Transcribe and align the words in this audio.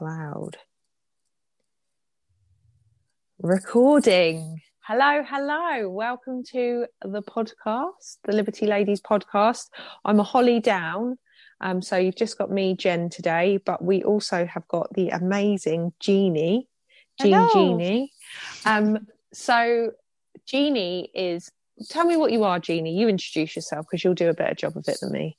loud. 0.00 0.56
Recording. 3.40 4.60
Hello, 4.86 5.22
hello. 5.26 5.88
Welcome 5.88 6.44
to 6.52 6.86
the 7.02 7.22
podcast, 7.22 8.18
the 8.24 8.32
Liberty 8.32 8.66
Ladies 8.66 9.00
podcast. 9.00 9.64
I'm 10.04 10.20
a 10.20 10.22
Holly 10.22 10.60
Down. 10.60 11.18
Um, 11.60 11.82
so 11.82 11.96
you've 11.96 12.16
just 12.16 12.38
got 12.38 12.50
me, 12.50 12.74
Jen, 12.76 13.08
today, 13.08 13.58
but 13.64 13.82
we 13.82 14.04
also 14.04 14.46
have 14.46 14.68
got 14.68 14.92
the 14.94 15.08
amazing 15.08 15.92
Jeannie, 16.00 16.68
Jean 17.20 17.32
Hello. 17.32 17.48
Jeannie. 17.52 18.12
Um, 18.64 19.06
so 19.32 19.92
Jeannie 20.46 21.10
is. 21.14 21.50
Tell 21.90 22.06
me 22.06 22.16
what 22.16 22.32
you 22.32 22.44
are, 22.44 22.58
Jeannie. 22.58 22.98
You 22.98 23.08
introduce 23.08 23.54
yourself 23.54 23.86
because 23.90 24.02
you'll 24.02 24.14
do 24.14 24.30
a 24.30 24.34
better 24.34 24.54
job 24.54 24.76
of 24.76 24.84
it 24.88 24.98
than 25.00 25.12
me. 25.12 25.36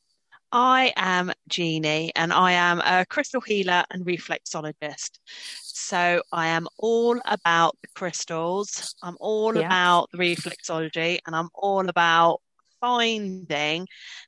I 0.60 0.92
am 0.96 1.32
Jeannie 1.48 2.12
and 2.16 2.34
I 2.34 2.54
am 2.54 2.80
a 2.80 3.06
crystal 3.06 3.42
healer 3.42 3.84
and 3.92 4.04
reflexologist. 4.04 5.20
So 5.62 6.24
I 6.32 6.48
am 6.48 6.68
all 6.80 7.22
about 7.26 7.78
the 7.84 7.90
crystals, 7.94 8.96
I'm 9.04 9.18
all 9.20 9.56
Yeah. 9.56 9.68
about 9.68 10.10
the 10.12 10.18
reflexology, 10.18 11.20
and 11.28 11.36
I'm 11.36 11.50
all 11.54 11.88
about 11.88 12.42
finding 12.82 13.88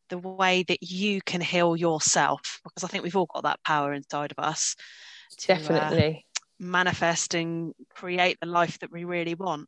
the 0.09 0.19
way 0.19 0.61
that 0.67 0.83
you 0.83 1.19
can 1.25 1.41
heal 1.41 1.75
yourself 1.75 2.59
because 2.63 2.83
I 2.83 2.89
think 2.89 3.03
we've 3.03 3.15
all 3.15 3.25
got 3.25 3.41
that 3.45 3.63
power 3.63 3.91
inside 3.91 4.31
of 4.31 4.37
us 4.37 4.75
to 5.39 5.53
uh, 5.53 5.57
Definitely. 5.57 6.27
manifest 6.59 7.33
and 7.33 7.73
create 7.89 8.37
the 8.39 8.45
life 8.45 8.77
that 8.81 8.91
we 8.91 9.03
really 9.03 9.33
want. 9.33 9.67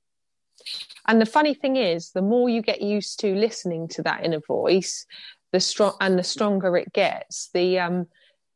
And 1.08 1.20
the 1.20 1.26
funny 1.26 1.56
thing 1.56 1.76
is, 1.76 2.12
the 2.12 2.22
more 2.22 2.50
you 2.50 2.62
get 2.62 2.84
used 2.84 3.20
to 3.22 3.34
listening 3.34 3.88
to 3.90 4.04
that 4.04 4.24
inner 4.24 4.42
voice, 4.48 5.08
the 5.52 5.60
strong 5.60 5.96
and 6.00 6.18
the 6.18 6.24
stronger 6.24 6.78
it 6.78 6.94
gets, 6.94 7.50
the 7.54 7.80
um, 7.80 8.08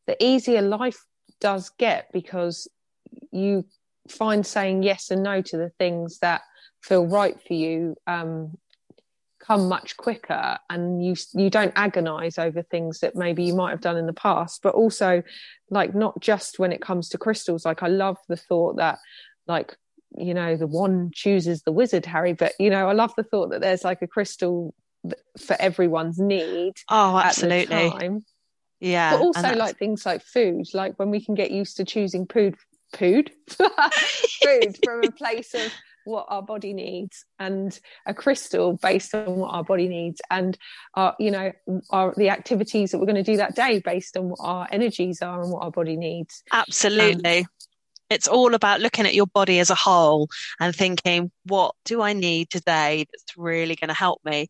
the 0.07 0.21
easier 0.23 0.61
life 0.61 1.03
does 1.39 1.69
get 1.77 2.07
because 2.13 2.67
you 3.31 3.65
find 4.09 4.45
saying 4.45 4.83
yes 4.83 5.11
and 5.11 5.23
no 5.23 5.41
to 5.41 5.57
the 5.57 5.71
things 5.77 6.19
that 6.19 6.41
feel 6.81 7.05
right 7.05 7.37
for 7.45 7.53
you 7.53 7.95
um, 8.07 8.57
come 9.39 9.67
much 9.67 9.97
quicker, 9.97 10.57
and 10.69 11.03
you 11.03 11.15
you 11.33 11.49
don't 11.49 11.73
agonize 11.75 12.37
over 12.37 12.61
things 12.61 12.99
that 12.99 13.15
maybe 13.15 13.43
you 13.43 13.55
might 13.55 13.71
have 13.71 13.81
done 13.81 13.97
in 13.97 14.05
the 14.05 14.13
past, 14.13 14.61
but 14.63 14.73
also 14.73 15.21
like 15.69 15.93
not 15.93 16.19
just 16.21 16.59
when 16.59 16.71
it 16.71 16.81
comes 16.81 17.09
to 17.09 17.17
crystals. 17.17 17.65
Like 17.65 17.83
I 17.83 17.87
love 17.87 18.17
the 18.27 18.37
thought 18.37 18.77
that 18.77 18.99
like 19.47 19.75
you 20.17 20.33
know 20.33 20.55
the 20.55 20.67
one 20.67 21.11
chooses 21.13 21.63
the 21.63 21.71
wizard 21.71 22.05
harry 22.05 22.31
but 22.31 22.53
you 22.59 22.69
know 22.69 22.87
i 22.87 22.93
love 22.93 23.13
the 23.17 23.23
thought 23.23 23.49
that 23.49 23.59
there's 23.59 23.83
like 23.83 24.01
a 24.01 24.07
crystal 24.07 24.73
for 25.39 25.55
everyone's 25.59 26.19
need 26.19 26.73
Oh, 26.89 27.17
absolutely. 27.17 27.91
Yeah. 28.79 29.17
but 29.17 29.21
also 29.21 29.55
like 29.55 29.77
things 29.77 30.05
like 30.05 30.21
food 30.21 30.65
like 30.73 30.99
when 30.99 31.09
we 31.09 31.23
can 31.23 31.33
get 31.33 31.51
used 31.51 31.77
to 31.77 31.85
choosing 31.85 32.27
food 32.33 32.55
food 32.95 33.31
food 33.49 34.77
from 34.83 35.03
a 35.03 35.11
place 35.11 35.53
of 35.53 35.71
what 36.05 36.27
our 36.29 36.43
body 36.43 36.71
needs 36.71 37.25
and 37.39 37.79
a 38.05 38.13
crystal 38.13 38.73
based 38.73 39.15
on 39.15 39.37
what 39.37 39.49
our 39.49 39.63
body 39.63 39.87
needs 39.87 40.21
and 40.29 40.55
our 40.93 41.15
you 41.19 41.31
know 41.31 41.51
our 41.89 42.13
the 42.15 42.29
activities 42.29 42.91
that 42.91 42.99
we're 42.99 43.07
going 43.07 43.15
to 43.15 43.23
do 43.23 43.37
that 43.37 43.55
day 43.55 43.81
based 43.83 44.15
on 44.15 44.29
what 44.29 44.39
our 44.39 44.67
energies 44.71 45.21
are 45.23 45.41
and 45.41 45.51
what 45.51 45.63
our 45.63 45.71
body 45.71 45.97
needs 45.97 46.43
Absolutely. 46.51 47.39
Um, 47.39 47.45
it's 48.09 48.27
all 48.27 48.53
about 48.53 48.81
looking 48.81 49.05
at 49.05 49.15
your 49.15 49.27
body 49.27 49.59
as 49.59 49.69
a 49.69 49.75
whole 49.75 50.29
and 50.59 50.75
thinking, 50.75 51.31
what 51.45 51.73
do 51.85 52.01
I 52.01 52.13
need 52.13 52.49
today 52.49 53.05
that's 53.11 53.37
really 53.37 53.75
going 53.75 53.87
to 53.87 53.95
help 53.95 54.21
me? 54.23 54.47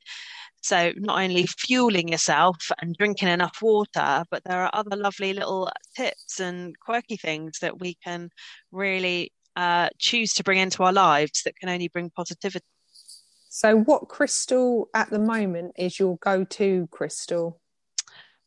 So, 0.66 0.94
not 0.96 1.22
only 1.22 1.46
fueling 1.46 2.08
yourself 2.08 2.72
and 2.82 2.96
drinking 2.96 3.28
enough 3.28 3.60
water, 3.62 4.26
but 4.32 4.44
there 4.46 4.64
are 4.64 4.72
other 4.74 4.96
lovely 4.96 5.32
little 5.32 5.72
tips 5.96 6.40
and 6.40 6.74
quirky 6.80 7.18
things 7.18 7.60
that 7.62 7.80
we 7.80 7.94
can 8.04 8.32
really 8.72 9.32
uh, 9.56 9.90
choose 10.00 10.34
to 10.34 10.44
bring 10.44 10.58
into 10.58 10.82
our 10.82 10.92
lives 10.92 11.44
that 11.44 11.56
can 11.58 11.70
only 11.70 11.88
bring 11.88 12.10
positivity. 12.10 12.66
so 13.48 13.78
what 13.78 14.10
crystal 14.10 14.90
at 14.96 15.12
the 15.12 15.20
moment 15.20 15.72
is 15.78 16.00
your 16.00 16.18
go-to 16.18 16.88
crystal 16.90 17.62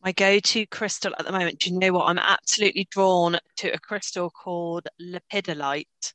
My 0.03 0.11
go 0.11 0.41
to 0.41 0.67
crystal 0.67 1.15
at 1.21 1.25
the 1.25 1.31
moment, 1.31 1.61
do 1.61 1.71
you 1.71 1.79
know 1.79 1.93
what? 1.93 2.07
I'm 2.07 2.19
absolutely 2.19 2.89
drawn 2.91 3.39
to 3.59 3.71
a 3.73 3.79
crystal 3.79 4.29
called 4.29 4.89
lepidolite. 5.01 6.15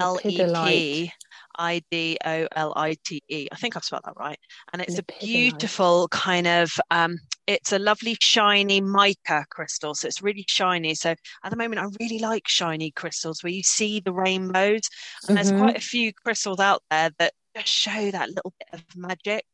L 0.00 0.20
E 0.28 0.44
Lepidolite. 0.46 0.54
P 0.54 1.12
I 1.58 1.82
D 1.90 2.18
O 2.24 2.46
L 2.56 2.72
I 2.76 2.96
T 3.04 3.22
E. 3.28 3.48
I 3.52 3.56
think 3.56 3.76
I've 3.76 3.84
spelled 3.84 4.02
that 4.04 4.16
right. 4.16 4.38
And 4.72 4.82
it's 4.82 4.98
a 4.98 5.04
beautiful 5.20 6.08
kind 6.08 6.46
of 6.46 6.72
um 6.90 7.18
it's 7.46 7.72
a 7.72 7.78
lovely 7.78 8.16
shiny 8.20 8.80
mica 8.80 9.44
crystal. 9.50 9.94
So 9.94 10.08
it's 10.08 10.22
really 10.22 10.44
shiny. 10.48 10.94
So 10.94 11.10
at 11.44 11.50
the 11.50 11.56
moment 11.56 11.80
I 11.80 11.86
really 12.00 12.18
like 12.18 12.48
shiny 12.48 12.90
crystals 12.92 13.42
where 13.42 13.52
you 13.52 13.62
see 13.62 14.00
the 14.00 14.12
rainbows. 14.12 14.82
And 15.28 15.36
there's 15.36 15.50
Mhm. 15.50 15.58
quite 15.58 15.76
a 15.76 15.80
few 15.80 16.12
crystals 16.12 16.60
out 16.60 16.82
there 16.90 17.10
that 17.18 17.32
just 17.56 17.68
show 17.68 18.10
that 18.10 18.30
little 18.30 18.52
bit 18.58 18.68
of 18.80 18.96
magic. 18.96 19.44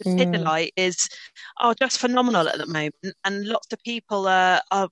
The 0.00 0.26
Mm. 0.26 0.70
Is 0.76 1.08
oh 1.60 1.74
just 1.74 1.98
phenomenal 1.98 2.48
at 2.48 2.58
the 2.58 2.66
moment. 2.66 2.94
And 3.24 3.46
lots 3.46 3.72
of 3.72 3.80
people 3.84 4.28
are 4.28 4.62
are 4.70 4.88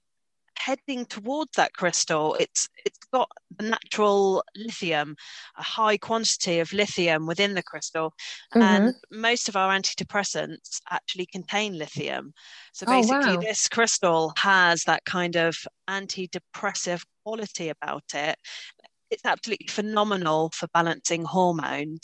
heading 0.59 1.07
towards 1.07 1.53
that 1.57 1.73
crystal. 1.75 2.35
It's 2.37 2.69
it's 2.85 2.99
got 3.13 3.31
the 3.57 3.69
natural 3.71 4.45
lithium, 4.57 5.17
a 5.57 5.63
high 5.63 5.97
quantity 5.99 6.59
of 6.61 6.73
lithium 6.73 7.27
within 7.27 7.55
the 7.55 7.63
crystal, 7.63 8.13
and 8.61 8.95
most 9.11 9.49
of 9.49 9.57
our 9.57 9.73
antidepressants 9.77 10.81
actually 10.91 11.27
contain 11.27 11.79
lithium. 11.79 12.33
So 12.73 12.87
Oh, 12.87 13.01
basically, 13.01 13.37
wow. 13.41 13.47
this 13.47 13.69
crystal 13.69 14.33
has 14.39 14.85
that 14.85 15.05
kind 15.05 15.37
of 15.37 15.57
antidepressive 15.89 17.03
quality 17.25 17.69
about 17.69 18.05
it. 18.15 18.39
It's 19.11 19.25
absolutely 19.25 19.69
phenomenal 19.69 20.51
for 20.55 20.69
balancing 20.75 21.25
hormones. 21.25 22.03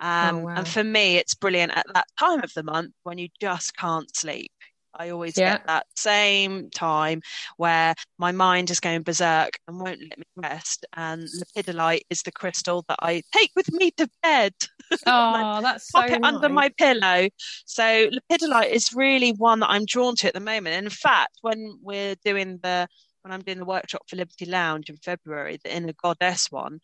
Um, 0.00 0.12
Oh, 0.22 0.38
wow. 0.38 0.56
And 0.56 0.68
for 0.68 0.84
me, 0.84 1.16
it's 1.16 1.34
brilliant 1.34 1.72
at 1.76 1.86
that 1.94 2.06
time 2.18 2.44
of 2.44 2.52
the 2.54 2.62
month 2.62 2.94
when 3.04 3.18
you 3.18 3.28
just 3.40 3.76
can't 3.76 4.14
sleep. 4.16 4.51
I 4.98 5.10
always 5.10 5.34
Yeah. 5.36 5.52
get 5.52 5.66
that 5.66 5.86
same 5.96 6.70
time 6.70 7.22
where 7.56 7.94
my 8.18 8.32
mind 8.32 8.70
is 8.70 8.80
going 8.80 9.02
berserk 9.02 9.58
and 9.66 9.80
won't 9.80 10.00
let 10.00 10.18
me 10.18 10.24
rest. 10.36 10.86
And 10.94 11.22
lepidolite 11.56 12.02
is 12.10 12.22
the 12.22 12.32
crystal 12.32 12.84
that 12.88 12.98
I 13.02 13.22
take 13.34 13.50
with 13.56 13.72
me 13.72 13.90
to 13.92 14.08
bed, 14.22 14.52
Oh, 15.06 15.60
that's 15.62 15.90
so 15.90 16.00
pop 16.00 16.10
it 16.10 16.18
under 16.22 16.48
my 16.48 16.68
pillow. 16.70 17.28
So 17.66 18.10
lepidolite 18.10 18.70
is 18.70 18.92
really 18.94 19.32
one 19.32 19.60
that 19.60 19.70
I'm 19.70 19.84
drawn 19.86 20.14
to 20.16 20.28
at 20.28 20.34
the 20.34 20.40
moment. 20.40 20.76
And 20.76 20.86
in 20.86 20.90
fact, 20.90 21.38
when 21.42 21.78
we're 21.82 22.14
doing 22.24 22.58
the 22.62 22.86
when 23.22 23.32
I'm 23.32 23.42
doing 23.42 23.58
the 23.58 23.64
workshop 23.64 24.02
for 24.08 24.16
Liberty 24.16 24.46
Lounge 24.46 24.90
in 24.90 24.96
February, 24.96 25.56
the 25.62 25.72
Inner 25.74 25.92
Goddess 25.92 26.48
one, 26.50 26.80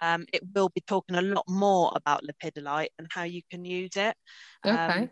um, 0.00 0.24
it 0.32 0.40
will 0.54 0.70
be 0.74 0.80
talking 0.86 1.16
a 1.16 1.22
lot 1.22 1.44
more 1.48 1.92
about 1.94 2.24
lepidolite 2.24 2.88
and 2.98 3.08
how 3.10 3.24
you 3.24 3.42
can 3.50 3.64
use 3.66 3.96
it. 3.96 4.16
Um, 4.70 4.74
Okay. 4.94 5.10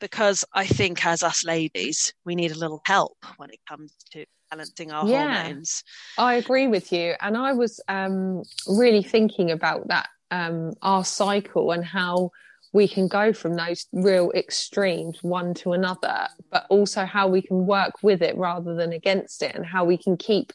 Because 0.00 0.44
I 0.52 0.66
think 0.66 1.04
as 1.06 1.22
us 1.22 1.44
ladies, 1.44 2.12
we 2.24 2.34
need 2.34 2.52
a 2.52 2.58
little 2.58 2.82
help 2.84 3.18
when 3.36 3.50
it 3.50 3.60
comes 3.68 3.92
to 4.12 4.24
balancing 4.50 4.92
our 4.92 5.08
Yeah. 5.08 5.42
hormones. 5.42 5.82
I 6.18 6.34
agree 6.34 6.66
with 6.66 6.92
you. 6.92 7.14
And 7.20 7.36
I 7.36 7.52
was 7.52 7.80
um, 7.88 8.42
really 8.66 9.02
thinking 9.02 9.50
about 9.50 9.88
that, 9.88 10.08
um, 10.30 10.74
our 10.82 11.04
cycle 11.04 11.72
and 11.72 11.84
how 11.84 12.30
we 12.72 12.86
can 12.86 13.08
go 13.08 13.32
from 13.32 13.54
those 13.54 13.86
real 13.92 14.30
extremes, 14.32 15.22
one 15.22 15.54
to 15.54 15.72
another, 15.72 16.28
but 16.50 16.66
also 16.68 17.04
how 17.04 17.26
we 17.28 17.40
can 17.40 17.66
work 17.66 17.94
with 18.02 18.22
it 18.22 18.36
rather 18.36 18.74
than 18.74 18.92
against 18.92 19.42
it, 19.42 19.54
and 19.54 19.64
how 19.64 19.84
we 19.84 19.96
can 19.96 20.16
keep 20.16 20.52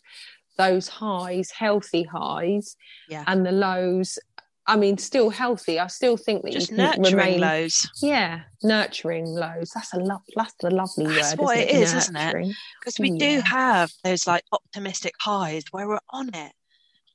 those 0.58 0.88
highs, 0.88 1.50
healthy 1.50 2.04
highs, 2.04 2.76
Yeah. 3.10 3.24
and 3.26 3.46
the 3.46 3.52
lows. 3.52 4.20
I 4.68 4.76
mean, 4.78 4.98
still 4.98 5.30
healthy. 5.32 5.80
I 5.80 5.88
still 5.88 6.18
think 6.18 6.44
that 6.44 6.52
Just 6.54 6.70
you 6.72 6.78
can 6.78 6.86
nurturing 6.86 7.16
remain, 7.16 7.40
lows. 7.42 7.90
yeah, 8.02 8.42
nurturing 8.64 9.26
lows. 9.26 9.72
That's 9.74 9.94
a 9.94 9.98
love. 9.98 10.22
That's 10.36 10.54
the 10.60 10.70
lovely 10.70 11.08
That's 11.08 11.32
word. 11.32 11.40
what 11.44 11.58
isn't 11.58 11.70
it 11.70 11.76
it? 11.76 11.82
is, 11.82 11.94
isn't 11.96 12.16
it? 12.16 12.56
Because 12.80 13.00
we 13.00 13.18
do 13.18 13.42
have 13.42 13.92
those 14.04 14.28
like 14.28 14.44
optimistic 14.52 15.14
highs 15.20 15.64
where 15.72 15.88
we're 15.88 16.00
on 16.12 16.34
it. 16.36 16.52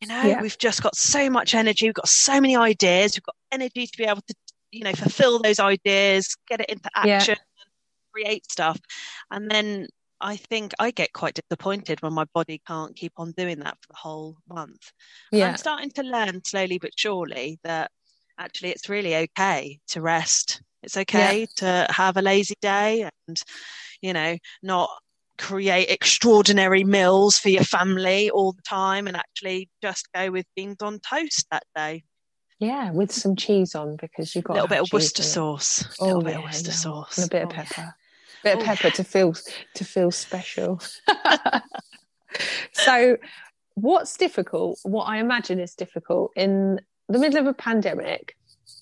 You 0.00 0.08
know, 0.08 0.22
Yeah. 0.22 0.43
we've 0.43 0.58
just 0.58 0.82
got 0.82 0.96
so 0.96 1.31
much 1.31 1.54
energy, 1.54 1.87
we've 1.87 1.94
got 1.94 2.08
so 2.08 2.40
many 2.40 2.56
ideas, 2.56 3.14
we've 3.16 3.22
got 3.22 3.37
energy 3.52 3.87
to 3.87 3.96
be 3.96 4.04
able 4.04 4.20
to, 4.22 4.34
you 4.72 4.84
know, 4.84 4.92
fulfill 4.92 5.38
those 5.38 5.58
ideas, 5.58 6.37
get 6.49 6.60
it 6.60 6.69
into 6.69 6.90
Yeah. 7.04 7.14
action, 7.16 7.37
and 7.38 7.70
create 8.12 8.50
stuff. 8.50 8.78
And 9.31 9.50
then 9.50 9.87
I 10.20 10.36
think 10.36 10.72
I 10.78 10.90
get 10.90 11.12
quite 11.12 11.34
disappointed 11.34 12.02
when 12.02 12.12
my 12.12 12.24
body 12.34 12.60
can't 12.66 12.96
keep 12.96 13.12
on 13.18 13.32
doing 13.32 13.58
that 13.60 13.76
for 13.80 13.88
the 13.88 13.98
whole 13.98 14.36
month. 14.48 14.92
Yeah. 15.30 15.48
I'm 15.48 15.56
starting 15.56 15.90
to 15.92 16.02
learn 16.02 16.42
slowly 16.44 16.78
but 16.78 16.92
surely 16.96 17.58
that 17.64 17.90
actually 18.38 18.70
it's 18.70 18.88
really 18.88 19.14
okay 19.16 19.80
to 19.88 20.00
rest. 20.00 20.62
It's 20.82 20.96
okay 20.96 21.46
to 21.56 21.86
have 21.90 22.16
a 22.16 22.22
lazy 22.22 22.54
day 22.60 23.08
and, 23.28 23.42
you 24.00 24.12
know, 24.12 24.36
not 24.62 24.90
create 25.38 25.90
extraordinary 25.90 26.84
meals 26.84 27.38
for 27.38 27.48
your 27.50 27.64
family 27.64 28.30
all 28.30 28.52
the 28.52 28.62
time 28.62 29.06
and 29.06 29.16
actually 29.16 29.68
just 29.82 30.08
go 30.14 30.30
with 30.30 30.46
beans 30.54 30.80
on 30.80 30.98
toast 31.00 31.46
that 31.50 31.64
day. 31.74 32.04
Yeah, 32.58 32.90
with 32.90 33.12
some 33.12 33.36
cheese 33.36 33.74
on 33.74 33.96
because 33.96 34.34
you've 34.34 34.44
got 34.44 34.54
A 34.54 34.60
oh, 34.60 34.62
little 34.62 34.68
bit 34.68 34.80
of 34.82 34.92
Worcester 34.92 35.22
sauce. 35.22 35.82
A 35.82 36.04
Oh 36.04 36.06
little 36.06 36.22
yeah, 36.22 36.28
bit 36.28 36.36
of 36.38 36.44
Worcester 36.44 36.70
yeah. 36.70 36.74
sauce. 36.76 37.18
and 37.18 37.26
a 37.26 37.30
bit 37.30 37.42
of 37.42 37.48
Oh, 37.50 37.54
yeah. 37.54 37.62
pepper, 37.64 37.94
bit 38.46 38.56
of 38.56 38.62
Oh, 38.62 38.64
pepper 38.64 38.90
to 38.90 39.04
feel 39.04 39.34
to 39.75 39.84
feel 39.84 40.10
special. 40.10 40.81
so, 42.72 43.16
what's 43.75 44.16
difficult, 44.16 44.78
what 44.82 45.04
I 45.04 45.19
imagine 45.19 45.58
is 45.60 45.75
difficult 45.75 46.32
in 46.37 46.81
the 47.08 47.19
middle 47.19 47.40
of 47.40 47.46
a 47.46 47.54
pandemic, 47.54 48.37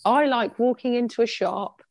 I 0.04 0.26
like 0.26 0.58
walking 0.58 0.94
into 0.94 1.22
a 1.22 1.26
shop 1.26 1.82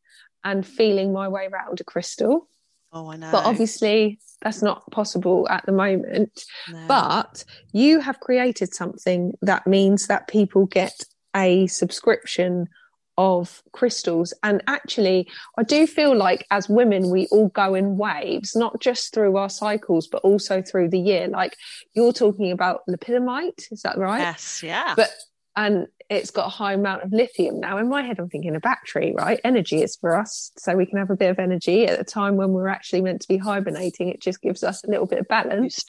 and 0.44 0.66
feeling 0.66 1.14
my 1.14 1.28
way 1.28 1.48
around 1.52 1.80
a 1.80 1.84
crystal. 1.84 2.48
Oh, 2.92 3.10
I 3.10 3.18
know. 3.18 3.32
But 3.32 3.46
obviously, 3.46 4.20
that's 4.42 4.62
not 4.62 4.90
possible 4.92 5.48
at 5.50 5.66
the 5.66 5.72
moment. 5.72 6.46
No. 6.70 6.86
But 6.88 7.44
you 7.72 8.00
have 8.02 8.20
created 8.20 8.74
something 8.74 9.34
that 9.42 9.66
means 9.66 10.08
that 10.08 10.28
people 10.28 10.66
get 10.68 11.06
a 11.36 11.66
subscription 11.68 12.70
of 13.18 13.62
crystals. 13.72 14.34
And 14.44 14.64
actually, 14.68 15.30
I 15.58 15.64
do 15.64 15.86
feel 15.88 16.16
like 16.16 16.46
as 16.52 16.70
women, 16.70 17.10
we 17.10 17.28
all 17.28 17.50
go 17.50 17.76
in 17.76 17.98
waves, 17.98 18.56
not 18.56 18.80
just 18.80 19.14
through 19.14 19.38
our 19.38 19.50
cycles, 19.50 20.08
but 20.08 20.22
also 20.24 20.62
through 20.62 20.90
the 20.90 21.00
year. 21.00 21.28
Like 21.28 21.56
you're 21.94 22.14
talking 22.14 22.52
about 22.52 22.82
lepidomite, 22.90 23.72
is 23.72 23.82
that 23.84 23.98
right? 23.98 24.20
yes, 24.20 24.62
yeah. 24.64 24.94
But 24.96 25.12
and 25.56 25.88
it's 26.10 26.32
got 26.32 26.48
a 26.48 26.50
high 26.50 26.74
amount 26.74 27.04
of 27.04 27.12
lithium. 27.12 27.60
Now, 27.60 27.78
in 27.78 27.88
my 27.88 28.02
head, 28.02 28.20
I'm 28.20 28.30
thinking 28.30 28.56
a 28.56 28.60
battery, 28.60 29.14
right? 29.16 29.40
Energy 29.44 29.82
is 29.82 29.96
for 29.96 30.18
us, 30.18 30.52
so 30.58 30.76
we 30.76 30.86
can 30.86 30.98
have 30.98 31.10
a 31.10 31.16
bit 31.16 31.30
of 31.30 31.40
energy 31.40 31.86
at 31.86 32.00
a 32.00 32.04
time 32.04 32.36
when 32.36 32.50
we're 32.50 32.68
actually 32.68 33.02
meant 33.02 33.22
to 33.22 33.28
be 33.28 33.38
hibernating. 33.38 34.10
It 34.10 34.22
just 34.22 34.42
gives 34.42 34.64
us 34.64 34.84
a 34.84 34.90
little 34.90 35.06
bit 35.06 35.20
of 35.20 35.28
balance, 35.28 35.86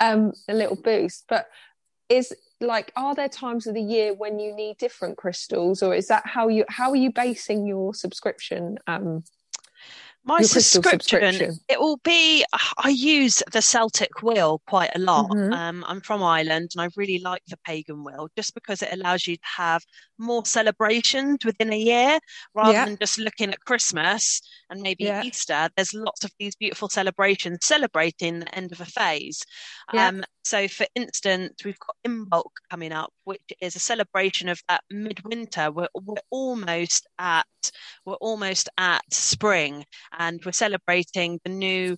um, 0.00 0.32
a 0.48 0.54
little 0.54 0.76
boost. 0.76 1.24
But 1.28 1.46
is 2.08 2.32
like, 2.60 2.92
are 2.96 3.14
there 3.14 3.28
times 3.28 3.66
of 3.66 3.74
the 3.74 3.82
year 3.82 4.14
when 4.14 4.38
you 4.38 4.54
need 4.54 4.78
different 4.78 5.16
crystals, 5.18 5.82
or 5.82 5.94
is 5.94 6.08
that 6.08 6.26
how 6.26 6.48
you 6.48 6.64
how 6.68 6.90
are 6.90 6.96
you 6.96 7.12
basing 7.12 7.66
your 7.66 7.94
subscription? 7.94 8.78
Um, 8.86 9.24
My 10.24 10.42
subscription, 10.42 11.00
subscription. 11.00 11.58
it 11.68 11.78
will 11.78 11.98
be. 11.98 12.44
I 12.78 12.88
use 12.88 13.42
the 13.52 13.62
Celtic 13.62 14.22
wheel 14.22 14.60
quite 14.66 14.90
a 14.96 14.98
lot. 14.98 15.30
Mhm. 15.30 15.52
Um, 15.54 15.84
I'm 15.86 16.00
from 16.00 16.22
Ireland, 16.22 16.70
and 16.74 16.80
I 16.82 16.88
really 16.96 17.20
like 17.20 17.42
the 17.46 17.58
pagan 17.58 18.02
wheel 18.02 18.28
just 18.36 18.52
because 18.54 18.82
it 18.82 18.88
allows 18.92 19.26
you 19.28 19.36
to 19.36 19.42
have 19.56 19.84
more 20.18 20.44
celebrations 20.44 21.44
within 21.44 21.72
a 21.72 21.78
year 21.78 22.18
rather 22.54 22.72
Yeah. 22.72 22.86
than 22.86 22.96
just 22.98 23.18
looking 23.18 23.50
at 23.52 23.64
Christmas 23.66 24.40
and 24.70 24.80
maybe 24.80 25.04
Yeah. 25.04 25.22
Easter. 25.22 25.68
There's 25.76 25.94
lots 25.94 26.24
of 26.24 26.32
these 26.38 26.56
beautiful 26.56 26.88
celebrations 26.88 27.58
celebrating 27.62 28.40
the 28.40 28.54
end 28.54 28.72
of 28.72 28.80
a 28.80 28.84
phase. 28.84 29.42
Yeah. 29.92 30.08
Um, 30.08 30.24
so, 30.44 30.68
for 30.68 30.86
instance, 30.94 31.64
we've 31.64 31.78
got 31.78 31.96
Imbolc 32.06 32.50
coming 32.70 32.92
up, 32.92 33.12
which 33.24 33.40
is 33.60 33.74
a 33.76 33.80
celebration 33.80 34.48
of 34.48 34.60
that 34.68 34.82
midwinter. 34.90 35.72
We're, 35.72 35.88
we're 35.94 36.16
almost 36.30 37.06
at 37.18 37.46
we're 38.04 38.14
almost 38.14 38.68
at 38.78 39.02
spring, 39.12 39.84
and 40.18 40.40
we're 40.44 40.52
celebrating 40.52 41.40
the 41.44 41.50
new 41.50 41.96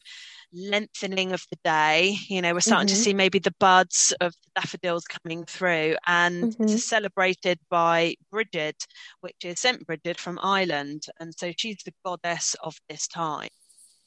lengthening 0.52 1.32
of 1.32 1.44
the 1.50 1.58
day. 1.64 2.16
You 2.28 2.42
know, 2.42 2.54
we're 2.54 2.60
starting 2.60 2.86
Mhm. 2.86 2.88
to 2.88 2.96
see 2.96 3.14
maybe 3.14 3.38
the 3.38 3.54
buds 3.60 4.14
of 4.20 4.32
the 4.32 4.60
daffodils 4.60 5.04
coming 5.04 5.44
through, 5.44 5.96
and 6.06 6.54
Mhm. 6.54 6.74
it's 6.74 6.84
celebrated 6.84 7.58
by 7.70 8.14
Bridget, 8.30 8.86
which 9.20 9.36
is 9.44 9.60
Saint 9.60 9.86
Bridget 9.86 10.18
from 10.18 10.38
Ireland, 10.42 11.04
and 11.20 11.34
so 11.38 11.52
she's 11.56 11.78
the 11.84 11.94
goddess 12.04 12.54
of 12.62 12.76
this 12.88 13.06
time. 13.08 13.48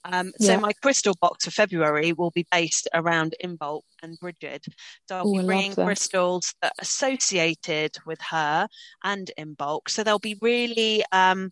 Um, 0.04 0.32
so 0.40 0.54
Yeah. 0.54 0.60
my 0.60 0.74
crystal 0.74 1.16
box 1.22 1.46
for 1.46 1.52
February 1.52 2.14
will 2.14 2.32
be 2.32 2.46
based 2.52 2.88
around 2.94 3.36
Imbolc 3.44 3.84
and 4.02 4.18
Bridget. 4.20 4.66
So 5.08 5.18
I'll 5.18 5.26
Oh, 5.26 5.38
I 5.38 5.42
be 5.42 5.46
bringing 5.46 5.76
that. 5.76 5.86
crystals 5.86 6.56
that 6.62 6.72
are 6.72 6.82
associated 6.82 7.98
with 8.06 8.20
her 8.32 8.68
and 9.04 9.32
Imbolc. 9.38 9.90
So 9.90 10.04
they'll 10.04 10.20
be 10.20 10.38
really. 10.42 11.04
Um, 11.12 11.52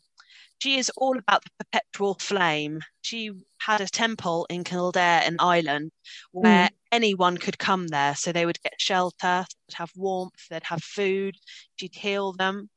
she 0.59 0.77
is 0.77 0.91
all 0.97 1.17
about 1.17 1.43
the 1.43 1.51
perpetual 1.63 2.15
flame. 2.15 2.81
She 3.01 3.31
had 3.59 3.81
a 3.81 3.87
temple 3.87 4.45
in 4.49 4.63
Kildare 4.63 5.23
in 5.25 5.37
Ireland 5.39 5.91
where 6.31 6.69
anyone 6.91 7.37
could 7.37 7.59
come 7.59 7.87
there. 7.87 8.15
So 8.15 8.31
they 8.31 8.45
would 8.45 8.61
get 8.63 8.79
shelter, 8.79 9.45
they'd 9.67 9.75
have 9.75 9.91
warmth, 9.95 10.47
they'd 10.49 10.63
have 10.63 10.83
food, 10.83 11.35
she'd 11.77 11.95
heal 11.95 12.33
them. 12.33 12.69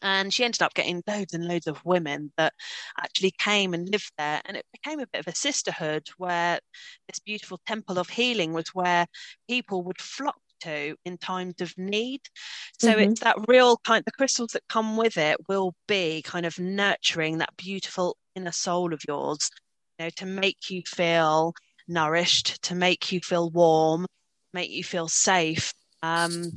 And 0.00 0.32
she 0.34 0.44
ended 0.44 0.62
up 0.62 0.74
getting 0.74 1.02
loads 1.06 1.32
and 1.34 1.46
loads 1.46 1.66
of 1.66 1.84
women 1.84 2.32
that 2.36 2.54
actually 2.98 3.32
came 3.38 3.74
and 3.74 3.88
lived 3.88 4.12
there. 4.18 4.40
And 4.44 4.56
it 4.56 4.66
became 4.72 5.00
a 5.00 5.06
bit 5.06 5.20
of 5.20 5.28
a 5.28 5.34
sisterhood 5.36 6.08
where 6.16 6.58
this 7.08 7.20
beautiful 7.20 7.60
temple 7.66 7.98
of 7.98 8.08
healing 8.08 8.52
was 8.52 8.68
where 8.74 9.06
people 9.48 9.82
would 9.84 10.00
flock 10.00 10.40
to 10.60 10.96
in 11.04 11.18
times 11.18 11.60
of 11.60 11.72
need. 11.76 12.20
So 12.78 12.98
Mhm. 12.98 12.98
it's 12.98 13.20
that 13.20 13.36
real 13.48 13.76
kind, 13.78 14.04
the 14.04 14.12
crystals 14.12 14.50
that 14.52 14.62
come 14.68 14.96
with 14.96 15.16
it 15.16 15.36
will 15.48 15.74
be 15.86 16.22
kind 16.22 16.46
of 16.46 16.58
nurturing 16.58 17.38
that 17.38 17.56
beautiful 17.56 18.16
inner 18.34 18.52
soul 18.52 18.92
of 18.94 19.02
yours, 19.06 19.50
you 19.98 20.06
know, 20.06 20.10
to 20.16 20.26
make 20.26 20.70
you 20.70 20.82
feel 20.86 21.54
nourished, 21.88 22.62
to 22.62 22.74
make 22.74 23.12
you 23.12 23.20
feel 23.20 23.50
warm, 23.50 24.06
make 24.52 24.70
you 24.70 24.84
feel 24.84 25.08
safe. 25.08 25.72
Um, 26.02 26.52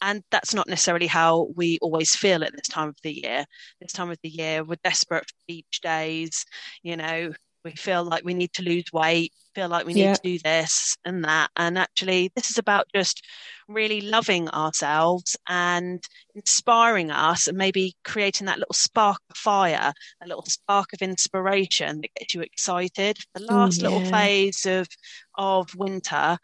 and 0.00 0.22
that's 0.30 0.52
not 0.52 0.68
necessarily 0.68 1.06
how 1.06 1.48
we 1.54 1.78
always 1.80 2.14
feel 2.16 2.42
at 2.42 2.52
this 2.52 2.66
time 2.68 2.88
of 2.88 2.96
the 3.02 3.12
year. 3.12 3.44
This 3.80 3.92
time 3.92 4.10
of 4.10 4.18
the 4.22 4.28
year, 4.28 4.64
we're 4.64 4.76
desperate 4.82 5.24
for 5.26 5.34
beach 5.46 5.80
days. 5.80 6.44
You 6.82 6.96
know, 6.96 7.32
we 7.64 7.72
feel 7.72 8.04
like 8.04 8.24
we 8.24 8.34
need 8.34 8.52
to 8.54 8.62
lose 8.62 8.84
weight, 8.92 9.32
feel 9.54 9.68
like 9.68 9.86
we 9.86 9.94
need 9.94 10.02
Yeah. 10.02 10.14
to 10.14 10.20
do 10.22 10.38
this 10.38 10.96
and 11.04 11.24
that. 11.24 11.50
And 11.56 11.78
actually, 11.78 12.30
this 12.34 12.50
is 12.50 12.58
about 12.58 12.86
just 12.94 13.24
really 13.68 14.00
loving 14.00 14.48
ourselves 14.50 15.36
and 15.48 16.02
inspiring 16.34 17.10
us 17.10 17.46
and 17.48 17.56
maybe 17.56 17.94
creating 18.04 18.46
that 18.46 18.58
little 18.58 18.74
spark 18.74 19.20
of 19.30 19.36
fire, 19.36 19.92
a 20.22 20.26
little 20.26 20.44
spark 20.46 20.92
of 20.92 21.02
inspiration 21.02 22.00
that 22.02 22.14
gets 22.18 22.34
you 22.34 22.40
excited. 22.42 23.18
The 23.34 23.42
last 23.42 23.80
mm, 23.80 23.82
little 23.82 24.00
yeah. 24.00 24.10
phase 24.10 24.66
of 24.66 24.88
of 25.36 25.74
winter, 25.74 26.38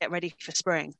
get 0.00 0.10
ready 0.10 0.34
for 0.40 0.52
spring. 0.52 0.94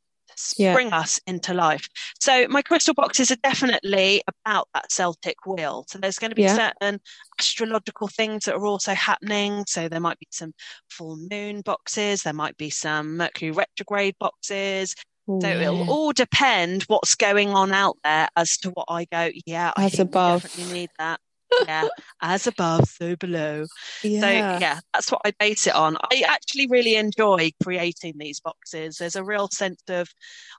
Yeah. 0.57 0.75
Us 0.93 1.21
into 1.27 1.55
life. 1.55 1.87
So 2.21 2.47
my 2.49 2.63
crystal 2.63 2.95
boxes 2.95 3.31
are 3.31 3.37
definitely 3.43 4.23
about 4.45 4.69
that 4.75 4.91
Celtic 4.91 5.37
wheel. 5.47 5.85
So 5.89 5.99
there's 5.99 6.19
going 6.19 6.31
to 6.31 6.35
be 6.37 6.43
Yeah. 6.43 6.57
certain 6.57 7.01
astrological 7.39 8.09
things 8.09 8.45
that 8.45 8.55
are 8.55 8.67
also 8.67 8.95
happening. 8.95 9.65
So 9.67 9.89
there 9.89 10.01
might 10.01 10.19
be 10.19 10.27
some 10.31 10.53
full 10.91 11.17
moon 11.31 11.61
boxes, 11.63 12.23
there 12.23 12.33
might 12.33 12.57
be 12.57 12.71
some 12.71 13.17
Mercury 13.17 13.51
retrograde 13.51 14.17
boxes. 14.19 14.95
Oh, 15.29 15.41
So 15.41 15.49
yeah. 15.49 15.63
it'll 15.63 15.89
all 15.89 16.13
depend 16.13 16.83
what's 16.85 17.15
going 17.15 17.51
on 17.51 17.73
out 17.73 17.97
there 18.03 18.29
as 18.37 18.57
to 18.59 18.71
what 18.71 18.87
I 18.89 19.05
go, 19.05 19.31
yeah, 19.47 19.73
I 19.77 19.85
As 19.87 19.93
think 19.93 20.09
above. 20.11 20.43
definitely 20.43 20.81
need 20.81 20.91
that. 20.99 21.21
Yeah, 21.67 21.89
as 22.21 22.47
above, 22.47 22.89
so 22.89 23.17
below. 23.17 23.65
So 24.03 24.09
yeah. 24.09 24.59
yeah, 24.59 24.81
that's 24.93 25.11
what 25.11 25.23
I 25.25 25.33
base 25.39 25.67
it 25.67 25.75
on. 25.75 25.97
I 26.11 26.25
actually 26.27 26.67
really 26.69 26.97
enjoy 26.97 27.51
creating 27.63 28.15
these 28.19 28.41
boxes. 28.41 28.97
There's 28.97 29.17
a 29.17 29.25
real 29.25 29.49
sense 29.49 29.83
of 29.89 30.09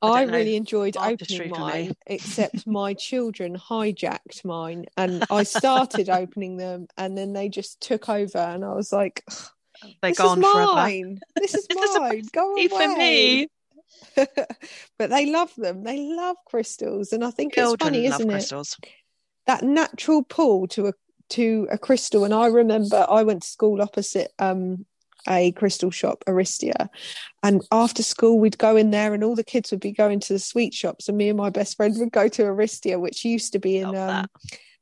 I 0.02 0.24
I 0.24 0.26
know, 0.26 0.34
really 0.34 0.56
enjoyed 0.56 0.98
opening 0.98 1.50
mine, 1.50 1.96
except 2.06 2.68
my 2.68 2.94
children 2.94 3.58
hijacked 3.58 4.44
mine, 4.46 4.86
and 4.98 5.26
I 5.30 5.44
started 5.44 6.10
opening 6.10 6.58
them, 6.58 6.88
and 6.98 7.18
then 7.18 7.34
they 7.34 7.50
just 7.50 7.82
took 7.82 8.10
over, 8.10 8.38
and 8.38 8.64
I 8.64 8.74
was 8.74 8.92
like, 8.92 9.24
they're 10.02 10.12
"This 10.12 10.18
gone 10.18 10.44
is 10.44 10.52
forever. 10.52 10.74
mine. 10.74 11.20
This 11.36 11.56
is 11.56 11.68
This 11.70 11.90
is 11.92 12.00
mine. 12.00 12.24
Go 12.34 12.54
away." 12.54 12.68
For 12.68 12.98
me. 12.98 13.48
but 14.98 15.10
they 15.10 15.28
love 15.28 15.54
them. 15.56 15.84
They 15.84 16.00
love 16.00 16.38
crystals, 16.48 17.14
and 17.14 17.24
I 17.24 17.32
think 17.32 17.54
it's 17.54 17.62
Children 17.62 17.94
funny, 17.94 18.10
love 18.10 18.22
isn't 18.22 18.32
it? 18.32 18.54
That 19.48 19.64
natural 19.64 20.24
pull 20.24 20.68
to 20.68 20.88
a 20.88 20.94
to 21.30 21.68
a 21.72 21.78
crystal. 21.78 22.26
And 22.26 22.34
i 22.34 22.48
remember 22.48 23.06
i 23.10 23.24
went 23.24 23.44
to 23.44 23.48
school 23.48 23.82
opposite 23.82 24.32
um 24.40 24.86
a 25.28 25.52
crystal 25.54 25.90
shop 25.90 26.24
aristia. 26.28 26.90
And 27.44 27.66
after 27.72 28.04
school 28.04 28.40
we'd 28.40 28.58
go 28.58 28.76
in 28.76 28.92
there 28.92 29.14
and 29.14 29.24
all 29.24 29.36
the 29.36 29.44
kids 29.44 29.72
would 29.72 29.80
be 29.80 29.94
going 29.94 30.20
to 30.20 30.34
the 30.34 30.40
sweet 30.40 30.74
shops. 30.74 31.08
And 31.08 31.18
me 31.18 31.30
and 31.30 31.38
my 31.38 31.50
best 31.50 31.78
friend 31.78 31.96
would 31.98 32.12
go 32.12 32.28
to 32.28 32.44
aristia 32.44 33.00
which 33.00 33.24
used 33.26 33.54
to 33.54 33.60
be 33.60 33.78
in 33.78 33.96
um 33.96 34.28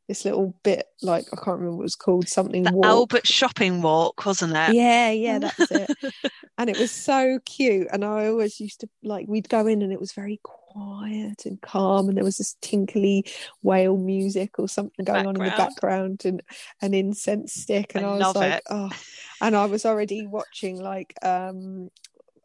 this 0.08 0.26
little 0.26 0.54
bit 0.64 0.88
like 1.02 1.26
i 1.32 1.36
can't 1.36 1.60
remember 1.60 1.76
what 1.76 1.82
it 1.82 1.84
was 1.84 1.96
called 1.96 2.28
something 2.28 2.64
The 2.64 2.74
walk 2.74 2.86
Albert 2.86 3.28
shopping 3.28 3.82
walk, 3.82 4.26
wasn't 4.26 4.54
it? 4.56 4.74
yeah 4.74 5.10
yeah 5.12 5.40
that's 5.40 5.72
it 5.72 5.92
and 6.58 6.70
it 6.70 6.78
was 6.78 6.92
so 6.92 7.40
cute 7.46 7.88
and 7.92 8.04
i 8.04 8.28
always 8.28 8.60
used 8.60 8.82
to 8.82 8.90
like 9.04 9.28
we'd 9.28 9.50
go 9.50 9.68
in 9.68 9.82
and 9.82 9.94
it 9.94 10.00
was 10.00 10.12
very 10.14 10.40
quiet 10.44 11.46
and 11.46 11.62
calm 11.62 12.08
and 12.08 12.18
there 12.18 12.24
was 12.24 12.38
this 12.38 12.56
tinkly 12.62 13.26
whale 13.62 13.98
music 13.98 14.58
or 14.60 14.68
something 14.68 15.04
going 15.06 15.28
on 15.28 15.36
in 15.36 15.44
the 15.44 15.50
Background. 15.50 16.18
background 16.18 16.26
and 16.26 16.42
an 16.82 16.94
incense 16.94 17.54
stick 17.54 17.92
and 17.96 18.06
I 18.06 18.10
i, 18.10 18.18
was 18.18 18.36
like 18.36 18.54
it. 18.54 18.64
oh 18.70 18.90
and 19.42 19.56
i 19.56 19.66
was 19.66 19.86
already 19.86 20.28
watching 20.28 20.82
like 20.82 21.14
um 21.24 21.90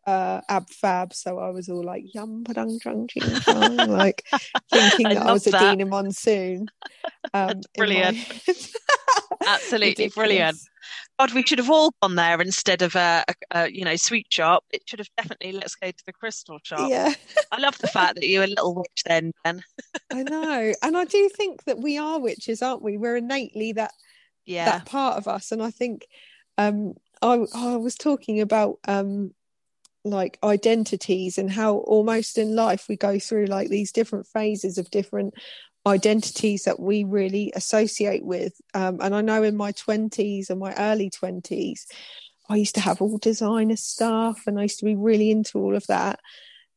uh 0.07 0.41
ab 0.49 0.69
fab 0.71 1.13
so 1.13 1.39
i 1.39 1.51
was 1.51 1.69
all 1.69 1.83
like 1.85 2.05
yum 2.15 2.45
padung 2.45 2.81
chung 2.81 3.09
ching 3.09 3.41
chung 3.41 3.89
like 3.89 4.25
thinking 4.73 5.07
I 5.09 5.15
that 5.15 5.27
i 5.27 5.33
was 5.33 5.45
that. 5.45 5.73
Edina 5.73 5.87
Monsoon 5.87 6.67
um 7.35 7.51
in 7.51 7.55
my 7.55 7.67
brilliant. 7.77 8.19
Absolutely 9.47 10.09
brilliant. 10.09 10.59
God, 11.19 11.33
we 11.33 11.43
should 11.43 11.59
have 11.59 11.71
all 11.71 11.95
gone 12.03 12.15
there 12.17 12.41
instead 12.41 12.83
of 12.83 12.95
a, 12.97 13.25
a, 13.29 13.35
a 13.53 13.71
you 13.71 13.85
know 13.85 13.97
sweet 13.97 14.27
shop. 14.31 14.65
It 14.73 14.83
should 14.87 14.99
have 14.99 15.09
definitely 15.17 15.53
let's 15.53 15.75
go 15.75 15.91
to 15.91 16.05
the 16.07 16.13
crystal 16.13 16.59
shop. 16.63 16.91
yeah 16.91 17.15
I 17.53 17.61
love 17.61 17.79
the 17.79 17.87
fact 17.87 18.17
that 18.17 18.27
you 18.27 18.41
were 18.41 18.45
a 18.45 18.49
little 18.49 18.75
witch 18.75 19.03
then, 19.07 19.33
Jen. 19.45 19.63
I 20.13 20.23
know. 20.23 20.73
And 20.83 20.97
I 20.97 21.05
do 21.05 21.29
think 21.29 21.65
that 21.65 21.79
we 21.79 21.97
are 21.99 22.19
witches, 22.21 22.63
aren't 22.63 22.83
we? 22.83 22.97
We're 22.97 23.17
innately 23.17 23.73
that 23.73 23.93
Yeah, 24.47 24.67
that 24.67 24.87
part 24.87 25.17
of 25.17 25.29
us. 25.29 25.53
And 25.53 25.63
I 25.63 25.71
think 25.71 26.07
um 26.59 26.95
I 27.23 27.45
I 27.55 27.77
was 27.77 27.95
talking 27.95 28.41
about 28.41 28.79
um 28.87 29.33
like 30.11 30.39
identities 30.43 31.39
and 31.39 31.51
how 31.51 31.77
almost 31.79 32.39
in 32.39 32.55
life 32.55 32.87
we 32.89 32.97
go 32.97 33.19
through 33.19 33.47
like 33.47 33.69
these 33.69 33.93
different 33.93 34.27
phases 34.27 34.79
of 34.79 34.91
different 34.91 35.35
identities 35.87 36.65
that 36.65 36.81
we 36.81 37.05
really 37.05 37.53
associate 37.55 38.25
with. 38.25 38.55
Um, 38.75 38.99
and 39.01 39.15
I 39.15 39.21
know 39.21 39.43
in 39.43 39.57
my 39.57 39.73
20s 39.73 40.51
and 40.51 40.59
my 40.59 40.75
early 40.75 41.11
20s, 41.11 41.87
I 42.49 42.57
used 42.57 42.75
to 42.75 42.81
have 42.81 43.01
all 43.01 43.19
designer 43.19 43.77
stuff 43.77 44.43
and 44.47 44.59
I 44.59 44.63
used 44.63 44.79
to 44.81 44.85
be 44.85 44.95
really 44.95 45.31
into 45.31 45.59
all 45.59 45.77
of 45.77 45.87
that. 45.87 46.21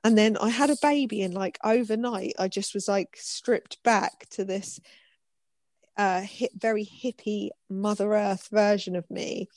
And 0.03 0.17
then 0.17 0.37
I 0.37 0.49
had 0.49 0.69
a 0.69 0.77
baby, 0.81 1.21
and 1.23 1.33
like 1.33 1.59
overnight, 1.61 2.33
I 2.39 2.47
just 2.47 2.73
was 2.73 2.87
like 2.87 3.17
stripped 3.17 3.83
back 3.83 4.29
to 4.31 4.45
this 4.45 4.79
uh, 5.97 6.21
hip, 6.21 6.51
very 6.57 6.85
hippie 6.85 7.49
Mother 7.69 8.13
Earth 8.13 8.47
version 8.49 8.95
of 8.95 9.09
me. 9.11 9.49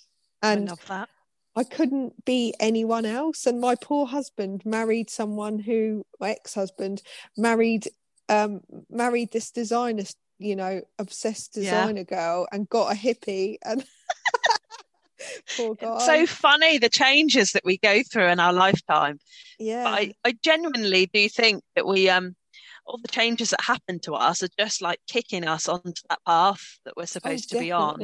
And 0.43 0.69
I 0.69 0.73
love 0.73 0.87
that. 0.89 1.09
I 1.55 1.65
couldn't 1.65 2.25
be 2.25 2.55
anyone 2.59 3.05
else. 3.05 3.47
And 3.47 3.61
my 3.61 3.75
poor 3.75 4.07
husband 4.07 4.63
married 4.65 5.11
someone 5.11 5.59
who, 5.59 6.05
my 6.19 6.31
ex 6.31 6.55
husband, 6.55 7.03
married 7.37 7.89
um, 8.29 8.61
married 8.89 9.33
this 9.33 9.51
designer, 9.51 10.05
you 10.39 10.57
know, 10.57 10.83
obsessed 10.99 11.53
designer 11.55 12.05
yeah. 12.09 12.17
girl 12.17 12.49
and 12.53 12.69
got 12.69 12.93
a 12.93 12.97
hippie 12.97 13.57
and 13.65 13.85
poor 15.57 15.75
guy. 15.75 15.97
It's 15.97 16.07
so 16.07 16.27
funny 16.27 16.79
the 16.79 16.89
changes 16.89 17.53
that 17.53 17.65
we 17.65 17.79
go 17.79 18.03
through 18.03 18.29
in 18.29 18.41
our 18.41 18.53
lifetime. 18.53 19.19
Yeah. 19.59 19.85
But 19.85 19.93
I, 19.93 20.15
I 20.25 20.35
genuinely 20.43 21.07
do 21.07 21.29
think 21.29 21.63
that 21.77 21.87
we 21.87 22.09
um 22.09 22.35
all 22.87 22.99
the 22.99 23.09
changes 23.09 23.51
that 23.51 23.61
happen 23.61 24.01
to 24.01 24.15
us 24.15 24.43
are 24.43 24.49
just 24.59 24.83
like 24.83 25.01
kicking 25.09 25.47
us 25.47 25.69
onto 25.69 26.03
that 26.09 26.19
path 26.27 26.79
that 26.85 26.95
we're 26.97 27.07
supposed 27.07 27.53
oh, 27.53 27.59
to 27.59 27.65
be 27.65 27.73
on. 27.73 27.99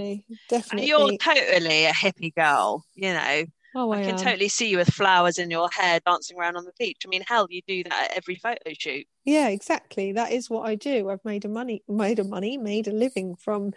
Definitely. 0.48 0.78
And 0.78 0.88
you're 0.88 1.18
totally 1.18 1.84
a 1.84 1.92
hippie 1.92 2.34
girl, 2.34 2.84
you 2.94 3.12
know. 3.12 3.44
Oh, 3.74 3.90
I, 3.92 3.98
I 3.98 4.02
can 4.02 4.14
am. 4.14 4.16
totally 4.16 4.48
see 4.48 4.70
you 4.70 4.78
with 4.78 4.92
flowers 4.92 5.38
in 5.38 5.50
your 5.50 5.68
hair 5.70 6.00
dancing 6.04 6.38
around 6.38 6.56
on 6.56 6.64
the 6.64 6.72
beach. 6.78 7.02
I 7.04 7.08
mean, 7.08 7.22
hell, 7.26 7.46
you 7.50 7.60
do 7.66 7.84
that 7.84 8.10
at 8.10 8.16
every 8.16 8.36
photo 8.36 8.72
shoot. 8.78 9.06
Yeah, 9.24 9.48
exactly. 9.48 10.12
That 10.12 10.32
is 10.32 10.48
what 10.48 10.66
I 10.66 10.74
do. 10.74 11.10
I've 11.10 11.24
made 11.24 11.44
a 11.44 11.48
money, 11.48 11.82
made 11.86 12.18
a 12.18 12.24
money, 12.24 12.56
made 12.56 12.88
a 12.88 12.92
living 12.92 13.36
from, 13.36 13.72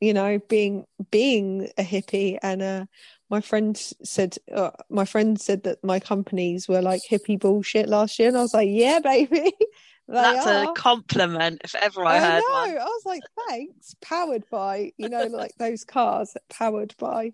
you 0.00 0.12
know, 0.12 0.40
being 0.48 0.84
being 1.10 1.70
a 1.78 1.82
hippie. 1.82 2.38
And 2.42 2.60
uh, 2.60 2.86
my 3.30 3.40
friend 3.40 3.76
said, 3.76 4.36
uh, 4.52 4.72
my 4.90 5.04
friend 5.04 5.40
said 5.40 5.62
that 5.62 5.82
my 5.84 6.00
companies 6.00 6.66
were 6.68 6.82
like 6.82 7.02
hippie 7.08 7.38
bullshit 7.38 7.88
last 7.88 8.18
year, 8.18 8.28
and 8.28 8.36
I 8.36 8.42
was 8.42 8.54
like, 8.54 8.68
yeah, 8.70 8.98
baby. 8.98 9.52
That's 10.08 10.46
are. 10.46 10.70
a 10.70 10.74
compliment 10.74 11.62
if 11.64 11.74
ever 11.74 12.04
I, 12.04 12.16
I 12.16 12.20
heard 12.20 12.42
know. 12.46 12.54
one. 12.54 12.70
I 12.78 12.84
was 12.84 13.02
like, 13.04 13.22
thanks. 13.48 13.96
Powered 14.00 14.48
by, 14.50 14.92
you 14.96 15.08
know, 15.08 15.24
like 15.24 15.52
those 15.58 15.84
cars 15.84 16.36
powered 16.48 16.94
by. 16.98 17.32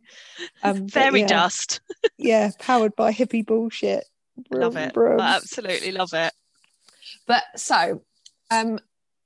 Um, 0.62 0.88
Very 0.88 1.20
yeah. 1.20 1.26
just. 1.26 1.80
yeah, 2.18 2.50
powered 2.58 2.96
by 2.96 3.12
hippie 3.12 3.44
bullshit. 3.44 4.06
love 4.50 4.76
it. 4.76 4.96
I 4.96 5.36
absolutely 5.36 5.92
love 5.92 6.14
it. 6.14 6.32
But 7.26 7.44
so, 7.56 8.02
um, 8.50 8.78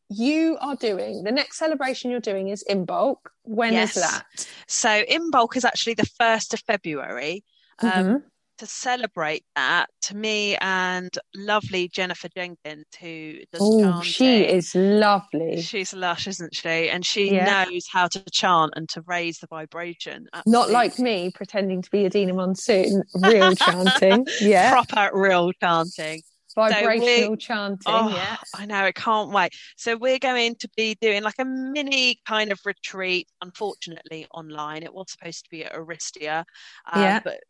you 0.09 0.57
are 0.61 0.77
doing 0.77 1.23
the 1.23 1.33
next 1.33 1.59
celebration 1.59 2.11
you're 2.11 2.21
doing 2.21 2.49
is 2.49 2.65
Imbolc. 2.69 3.19
When 3.45 3.73
yes. 3.73 3.97
is 3.97 4.03
that? 4.03 4.25
So 4.67 4.89
Imbolc 4.89 5.57
is 5.57 5.65
actually 5.65 5.95
the 5.95 6.07
first 6.19 6.53
of 6.53 6.61
February. 6.61 7.45
Um, 7.81 7.91
mm-hmm 7.91 8.17
to 8.59 8.67
celebrate 8.67 9.45
that 9.55 9.87
to 10.03 10.17
me 10.17 10.57
and 10.57 11.17
lovely 11.35 11.89
Jennifer 11.89 12.29
Jenkins, 12.29 12.87
who 13.01 13.39
does 13.53 13.61
oh, 13.63 13.81
chanting. 13.83 14.03
She 14.03 14.43
is 14.43 14.75
lovely. 14.75 15.61
She's 15.63 15.93
lush, 15.95 16.27
isn't 16.27 16.55
she? 16.55 16.89
And 16.91 17.05
she 17.05 17.33
yeah. 17.33 17.65
knows 17.65 17.87
how 17.91 18.09
to 18.09 18.25
chant 18.31 18.73
and 18.77 18.89
to 18.91 19.03
raise 19.03 19.39
the 19.39 19.47
vibration. 19.47 20.27
Absolutely. 20.33 20.53
Not 20.53 20.71
like 20.71 20.99
me 20.99 21.31
pretending 21.35 21.83
to 21.83 21.91
be 21.91 22.05
a 22.05 22.07
Edina 22.07 22.35
Monsoon, 22.35 23.03
real 23.15 23.55
chanting. 23.55 24.27
Yeah. 24.41 24.71
Proper 24.71 25.11
real 25.17 25.53
chanting. 25.61 26.23
Vibrational 26.55 27.33
so 27.33 27.37
chanting. 27.37 27.79
Oh, 27.87 28.09
yeah. 28.09 28.37
I 28.55 28.65
know, 28.65 28.85
I 28.85 28.93
can't 28.93 29.31
wait. 29.31 29.53
So 29.77 29.97
we're 29.97 30.19
going 30.19 30.55
to 30.57 30.69
be 30.77 30.97
doing 31.01 31.23
like 31.23 31.35
a 31.39 31.45
mini 31.45 32.19
kind 32.27 32.51
of 32.51 32.59
retreat, 32.65 33.29
unfortunately 33.43 34.27
online. 34.33 34.83
It 34.83 34.95
was 34.95 35.11
supposed 35.11 35.45
to 35.45 35.51
be 35.51 35.65
at 35.65 35.75
Aristia. 35.75 36.45
Um, 36.91 37.03
yeah. 37.03 37.21
But 37.23 37.41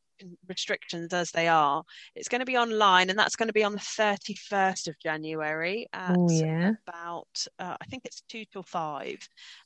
restrictions 0.49 1.13
as 1.13 1.31
they 1.31 1.49
are. 1.49 1.83
It's 2.15 2.29
going 2.29 2.41
to 2.41 2.47
be 2.47 2.57
online, 2.57 3.11
and 3.11 3.19
that's 3.19 3.37
going 3.37 3.49
to 3.49 3.53
be 3.53 3.65
on 3.65 3.73
the 3.73 3.79
31st 3.79 4.89
of 4.89 4.99
January 4.99 5.87
at 5.93 6.17
oh, 6.17 6.31
yeah. 6.31 6.73
about, 6.87 7.47
uh, 7.59 7.77
I 7.81 7.85
think 7.87 8.05
it's 8.05 8.23
2 8.29 8.45
till 8.53 8.63
5. 8.63 9.17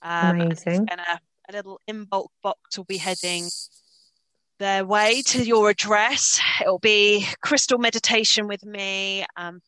Um, 0.02 0.40
Amazing. 0.40 0.88
And 0.90 1.00
a, 1.00 1.20
a 1.48 1.52
little 1.52 1.80
bulk 2.08 2.32
box 2.42 2.76
will 2.76 2.84
be 2.84 2.98
heading 2.98 3.48
their 4.58 4.84
way 4.84 5.22
to 5.22 5.42
your 5.42 5.70
address. 5.70 6.40
It'll 6.60 6.78
be 6.78 7.26
crystal 7.42 7.78
meditation 7.78 8.46
with 8.46 8.64
me. 8.64 9.24
Um, 9.36 9.60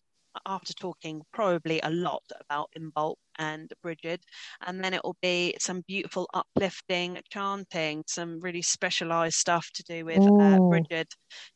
after 0.47 0.73
talking 0.73 1.23
probably 1.33 1.81
a 1.83 1.91
lot 1.91 2.23
about 2.41 2.71
Imbolc 2.79 3.17
and 3.43 3.73
Bridget. 3.83 4.25
And 4.67 4.83
then 4.83 4.95
it 4.95 5.03
will 5.05 5.17
be 5.21 5.55
some 5.59 5.83
beautiful 5.87 6.29
uplifting 6.33 7.19
chanting, 7.31 8.05
some 8.07 8.41
really 8.41 8.63
specialized 8.63 9.37
stuff 9.37 9.69
to 9.75 9.83
do 9.83 10.05
with 10.05 10.19
uh, 10.41 10.59
Bridget 10.69 11.09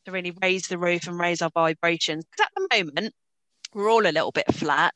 to 0.05 0.11
really 0.11 0.33
raise 0.41 0.67
the 0.67 0.77
roof 0.77 1.07
and 1.07 1.19
raise 1.19 1.41
our 1.41 1.51
vibrations. 1.53 2.25
Because 2.25 2.47
at 2.47 2.51
the 2.55 2.83
moment, 2.83 3.13
we're 3.73 3.89
all 3.89 4.05
a 4.05 4.11
little 4.11 4.31
bit 4.31 4.51
flat. 4.53 4.93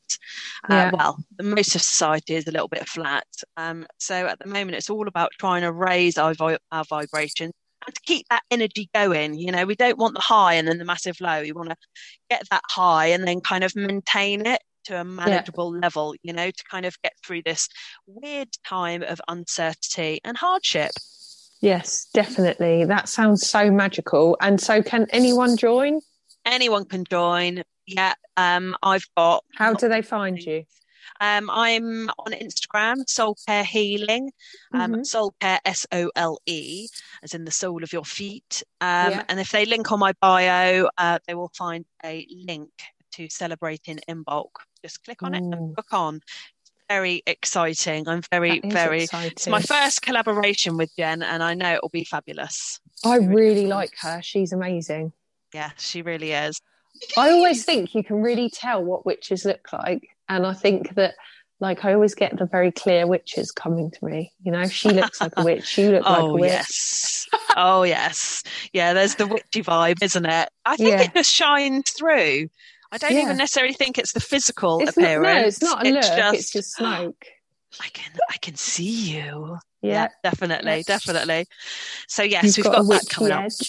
Uh, 0.68 0.74
yeah. 0.74 0.90
well, 0.92 1.18
most 1.40 1.74
of 1.74 1.82
society 1.82 2.34
is 2.34 2.46
a 2.46 2.52
little 2.52 2.68
bit 2.68 2.88
flat. 2.88 3.26
Um, 3.56 3.86
so 3.98 4.26
at 4.26 4.38
the 4.38 4.46
moment, 4.46 4.74
it's 4.74 4.90
all 4.90 5.08
about 5.08 5.30
trying 5.38 5.62
to 5.62 5.72
raise 5.72 6.18
our, 6.18 6.34
vi- 6.34 6.58
our 6.70 6.84
vibrations 6.84 7.52
and 7.86 7.94
to 7.94 8.00
keep 8.02 8.26
that 8.28 8.42
energy 8.50 8.88
going. 8.94 9.34
You 9.34 9.52
know, 9.52 9.66
we 9.66 9.74
don't 9.74 9.98
want 9.98 10.14
the 10.14 10.20
high 10.20 10.54
and 10.54 10.66
then 10.66 10.78
the 10.78 10.84
massive 10.84 11.20
low. 11.20 11.42
We 11.42 11.52
want 11.52 11.70
to 11.70 11.76
get 12.30 12.44
that 12.50 12.62
high 12.68 13.06
and 13.06 13.26
then 13.26 13.40
kind 13.40 13.64
of 13.64 13.74
maintain 13.76 14.46
it 14.46 14.60
to 14.84 15.00
a 15.00 15.04
manageable 15.04 15.74
yeah. 15.74 15.80
level, 15.80 16.14
you 16.22 16.32
know, 16.32 16.50
to 16.50 16.64
kind 16.70 16.86
of 16.86 17.00
get 17.02 17.12
through 17.24 17.42
this 17.44 17.68
weird 18.06 18.48
time 18.66 19.02
of 19.02 19.20
uncertainty 19.28 20.20
and 20.24 20.36
hardship. 20.36 20.92
Yes, 21.60 22.08
definitely. 22.12 22.84
That 22.84 23.08
sounds 23.08 23.48
so 23.48 23.70
magical. 23.70 24.36
And 24.40 24.60
so, 24.60 24.82
can 24.82 25.06
anyone 25.10 25.56
join? 25.56 26.00
Anyone 26.44 26.84
can 26.84 27.04
join. 27.04 27.62
Yeah. 27.86 28.14
Um, 28.36 28.76
I've 28.82 29.06
got. 29.16 29.44
How 29.54 29.74
do 29.74 29.88
they 29.88 30.02
find 30.02 30.38
you? 30.38 30.64
Um, 31.20 31.50
I'm 31.50 32.10
on 32.18 32.32
Instagram, 32.32 33.08
Sole 33.08 33.36
Care 33.46 33.62
Healing, 33.62 34.32
um, 34.74 34.92
mm-hmm. 34.92 35.04
Sole 35.04 35.34
Care 35.40 35.60
S 35.64 35.86
O 35.92 36.10
L 36.16 36.38
E, 36.46 36.88
as 37.22 37.34
in 37.34 37.44
the 37.44 37.52
sole 37.52 37.84
of 37.84 37.92
your 37.92 38.04
feet. 38.04 38.64
Um, 38.80 39.12
yeah. 39.12 39.22
And 39.28 39.38
if 39.38 39.52
they 39.52 39.64
link 39.64 39.92
on 39.92 40.00
my 40.00 40.14
bio, 40.20 40.88
uh, 40.98 41.20
they 41.28 41.34
will 41.34 41.52
find 41.54 41.84
a 42.04 42.26
link 42.44 42.70
to 43.12 43.28
celebrating 43.28 44.00
Imbolc. 44.08 44.50
Just 44.84 45.04
click 45.04 45.22
on 45.22 45.34
Ooh. 45.34 45.38
it 45.38 45.42
and 45.42 45.76
book 45.76 45.92
on. 45.92 46.20
Very 46.88 47.22
exciting. 47.26 48.06
I'm 48.08 48.22
very, 48.30 48.60
very. 48.64 49.04
Exciting. 49.04 49.32
It's 49.32 49.48
my 49.48 49.62
first 49.62 50.02
collaboration 50.02 50.76
with 50.76 50.94
Jen, 50.96 51.22
and 51.22 51.42
I 51.42 51.54
know 51.54 51.72
it 51.74 51.82
will 51.82 51.88
be 51.88 52.04
fabulous. 52.04 52.80
I 53.04 53.16
really 53.16 53.66
like 53.66 53.92
her. 54.00 54.20
She's 54.22 54.52
amazing. 54.52 55.12
Yeah, 55.54 55.70
she 55.78 56.02
really 56.02 56.32
is. 56.32 56.60
I 57.16 57.30
always 57.30 57.64
think 57.64 57.94
you 57.94 58.04
can 58.04 58.22
really 58.22 58.50
tell 58.50 58.82
what 58.84 59.06
witches 59.06 59.44
look 59.44 59.72
like. 59.72 60.08
And 60.28 60.46
I 60.46 60.54
think 60.54 60.94
that 60.94 61.14
like 61.60 61.84
I 61.84 61.94
always 61.94 62.14
get 62.14 62.36
the 62.36 62.46
very 62.46 62.72
clear 62.72 63.06
witches 63.06 63.52
coming 63.52 63.90
to 63.90 64.04
me. 64.04 64.32
You 64.42 64.52
know, 64.52 64.66
she 64.66 64.90
looks 64.90 65.20
like 65.20 65.32
a 65.36 65.44
witch, 65.44 65.78
you 65.78 65.92
look 65.92 66.02
oh, 66.04 66.10
like 66.10 66.20
a 66.20 66.22
oh, 66.22 66.32
witch. 66.34 66.50
Yes. 66.50 67.28
oh 67.56 67.82
yes. 67.84 68.42
Yeah, 68.72 68.92
there's 68.92 69.14
the 69.14 69.26
witchy 69.26 69.62
vibe, 69.62 70.02
isn't 70.02 70.26
it? 70.26 70.48
I 70.64 70.76
think 70.76 70.90
yeah. 70.90 71.02
it 71.02 71.14
just 71.14 71.30
shines 71.30 71.90
through. 71.90 72.48
I 72.92 72.98
don't 72.98 73.12
yeah. 73.12 73.22
even 73.22 73.38
necessarily 73.38 73.74
think 73.74 73.98
it's 73.98 74.12
the 74.12 74.20
physical 74.20 74.80
it's 74.80 74.96
appearance. 74.96 75.62
Not, 75.62 75.82
no, 75.82 75.82
it's 75.82 75.84
not 75.84 75.86
a 75.86 75.88
it's 75.88 76.08
look, 76.08 76.18
just, 76.18 76.34
it's 76.34 76.52
just 76.52 76.76
smoke. 76.76 77.24
I 77.80 77.88
can 77.88 78.12
I 78.30 78.36
can 78.36 78.54
see 78.54 79.12
you. 79.12 79.58
Yeah, 79.80 79.90
yeah 79.90 80.08
definitely, 80.22 80.76
yes. 80.76 80.84
definitely. 80.84 81.46
So 82.06 82.22
yes, 82.22 82.44
You've 82.44 82.66
we've 82.66 82.72
got, 82.72 82.86
got 82.86 83.00
that 83.00 83.08
coming 83.08 83.32
edge. 83.32 83.54
up 83.60 83.66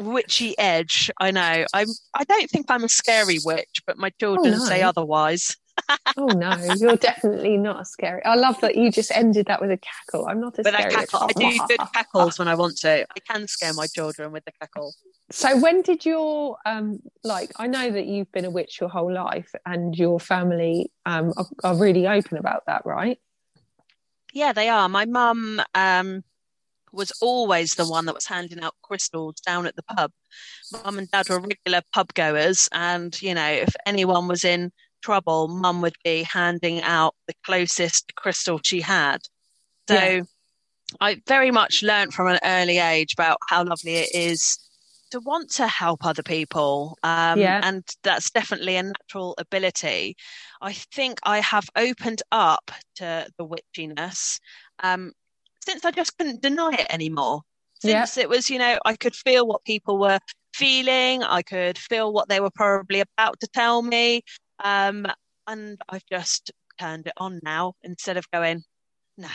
witchy 0.00 0.58
edge. 0.58 1.10
I 1.18 1.30
know. 1.30 1.64
I'm. 1.72 1.88
I 2.14 2.24
don't 2.24 2.48
think 2.50 2.66
I'm 2.68 2.84
a 2.84 2.88
scary 2.88 3.38
witch, 3.44 3.82
but 3.86 3.98
my 3.98 4.08
oh, 4.08 4.18
children 4.20 4.54
oh, 4.54 4.58
no. 4.58 4.64
say 4.64 4.82
otherwise. 4.82 5.56
oh 6.16 6.26
no, 6.26 6.56
you're 6.76 6.96
definitely 6.96 7.56
not 7.56 7.82
a 7.82 7.84
scary. 7.84 8.24
I 8.24 8.34
love 8.34 8.60
that 8.60 8.76
you 8.76 8.90
just 8.90 9.10
ended 9.14 9.46
that 9.46 9.60
with 9.60 9.70
a 9.70 9.76
cackle. 9.76 10.26
I'm 10.26 10.40
not 10.40 10.58
a 10.58 10.62
but 10.62 10.72
scary. 10.72 10.94
I, 10.94 10.96
cackle, 10.96 11.20
I 11.22 11.32
do 11.32 11.58
good 11.68 11.80
cackles 11.94 12.38
when 12.38 12.48
I 12.48 12.54
want 12.54 12.78
to. 12.78 13.02
I 13.02 13.20
can 13.30 13.46
scare 13.46 13.74
my 13.74 13.86
children 13.86 14.32
with 14.32 14.44
the 14.44 14.52
cackle. 14.60 14.94
So 15.30 15.58
when 15.58 15.82
did 15.82 16.04
your 16.06 16.56
um 16.64 17.00
like? 17.24 17.50
I 17.56 17.66
know 17.66 17.90
that 17.90 18.06
you've 18.06 18.30
been 18.30 18.44
a 18.44 18.50
witch 18.50 18.80
your 18.80 18.88
whole 18.88 19.12
life, 19.12 19.52
and 19.64 19.96
your 19.96 20.20
family 20.20 20.92
um 21.04 21.32
are, 21.36 21.46
are 21.64 21.76
really 21.76 22.06
open 22.06 22.38
about 22.38 22.64
that, 22.66 22.86
right? 22.86 23.18
Yeah, 24.32 24.52
they 24.52 24.68
are. 24.68 24.88
My 24.88 25.04
mum 25.04 25.60
um 25.74 26.22
was 26.92 27.12
always 27.20 27.74
the 27.74 27.86
one 27.86 28.06
that 28.06 28.14
was 28.14 28.26
handing 28.26 28.60
out 28.60 28.74
crystals 28.82 29.36
down 29.40 29.66
at 29.66 29.74
the 29.76 29.82
pub. 29.82 30.12
Mum 30.84 30.98
and 30.98 31.10
dad 31.10 31.28
were 31.28 31.40
regular 31.40 31.82
pub 31.92 32.14
goers, 32.14 32.68
and 32.72 33.20
you 33.20 33.34
know, 33.34 33.50
if 33.50 33.74
anyone 33.84 34.28
was 34.28 34.44
in 34.44 34.70
trouble, 35.02 35.48
mum 35.48 35.82
would 35.82 35.96
be 36.04 36.22
handing 36.22 36.82
out 36.82 37.14
the 37.26 37.34
closest 37.44 38.14
crystal 38.14 38.60
she 38.62 38.80
had. 38.80 39.18
So 39.88 39.94
yeah. 39.94 40.22
I 41.00 41.20
very 41.26 41.50
much 41.50 41.82
learned 41.82 42.14
from 42.14 42.28
an 42.28 42.38
early 42.44 42.78
age 42.78 43.12
about 43.12 43.38
how 43.48 43.64
lovely 43.64 43.96
it 43.96 44.10
is 44.14 44.58
to 45.10 45.20
want 45.20 45.50
to 45.52 45.66
help 45.66 46.04
other 46.04 46.22
people. 46.22 46.98
Um, 47.02 47.38
Yeah. 47.38 47.60
And 47.62 47.84
that's 48.02 48.30
definitely 48.30 48.76
a 48.76 48.82
natural 48.82 49.34
ability. 49.38 50.16
I 50.60 50.72
think 50.72 51.18
I 51.24 51.40
have 51.40 51.68
opened 51.76 52.22
up 52.32 52.70
to 52.96 53.28
the 53.38 53.46
witchiness 53.46 54.38
um, 54.82 55.12
since 55.64 55.84
I 55.84 55.90
just 55.90 56.16
couldn't 56.16 56.42
deny 56.42 56.72
it 56.72 56.86
anymore. 56.90 57.42
Yeah. 57.82 58.04
Since 58.04 58.18
it 58.18 58.28
was, 58.28 58.50
you 58.50 58.58
know, 58.58 58.78
I 58.84 58.96
could 58.96 59.14
feel 59.14 59.46
what 59.46 59.64
people 59.64 59.98
were 59.98 60.18
feeling, 60.54 61.22
I 61.22 61.42
could 61.42 61.76
feel 61.76 62.12
what 62.12 62.28
they 62.28 62.40
were 62.40 62.50
probably 62.50 63.00
about 63.00 63.38
to 63.40 63.48
tell 63.48 63.82
me. 63.82 64.22
Um, 64.64 65.06
and 65.46 65.80
I've 65.88 66.06
just 66.10 66.50
turned 66.80 67.06
it 67.06 67.12
on 67.16 67.40
now 67.42 67.74
instead 67.82 68.16
of 68.16 68.30
going, 68.30 68.62
no, 69.18 69.28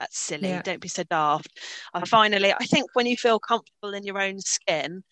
that's 0.00 0.18
silly. 0.18 0.48
Yeah. 0.48 0.62
Don't 0.62 0.80
be 0.80 0.88
so 0.88 1.04
daft. 1.04 1.60
I 1.94 2.04
finally, 2.06 2.52
I 2.52 2.64
think 2.64 2.90
when 2.94 3.06
you 3.06 3.16
feel 3.16 3.38
comfortable 3.38 3.94
in 3.94 4.02
your 4.04 4.20
own 4.20 4.40
skin, 4.40 5.04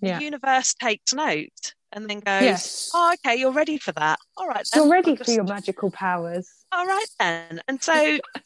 Yeah. 0.00 0.18
the 0.18 0.24
universe 0.24 0.74
takes 0.74 1.12
note 1.12 1.74
and 1.92 2.08
then 2.08 2.20
goes, 2.20 2.42
Yes. 2.42 2.90
oh, 2.94 3.14
okay, 3.14 3.36
you're 3.36 3.52
ready 3.52 3.78
for 3.78 3.92
that. 3.92 4.18
All 4.36 4.46
right. 4.48 4.66
then, 4.72 4.82
You're 4.84 4.92
ready 4.92 5.10
I'll 5.10 5.24
for 5.24 5.30
your 5.30 5.44
magical 5.44 5.90
powers. 5.90 6.48
all 6.72 6.86
right 6.86 7.06
then. 7.18 7.60
And 7.68 7.82
so 7.82 7.92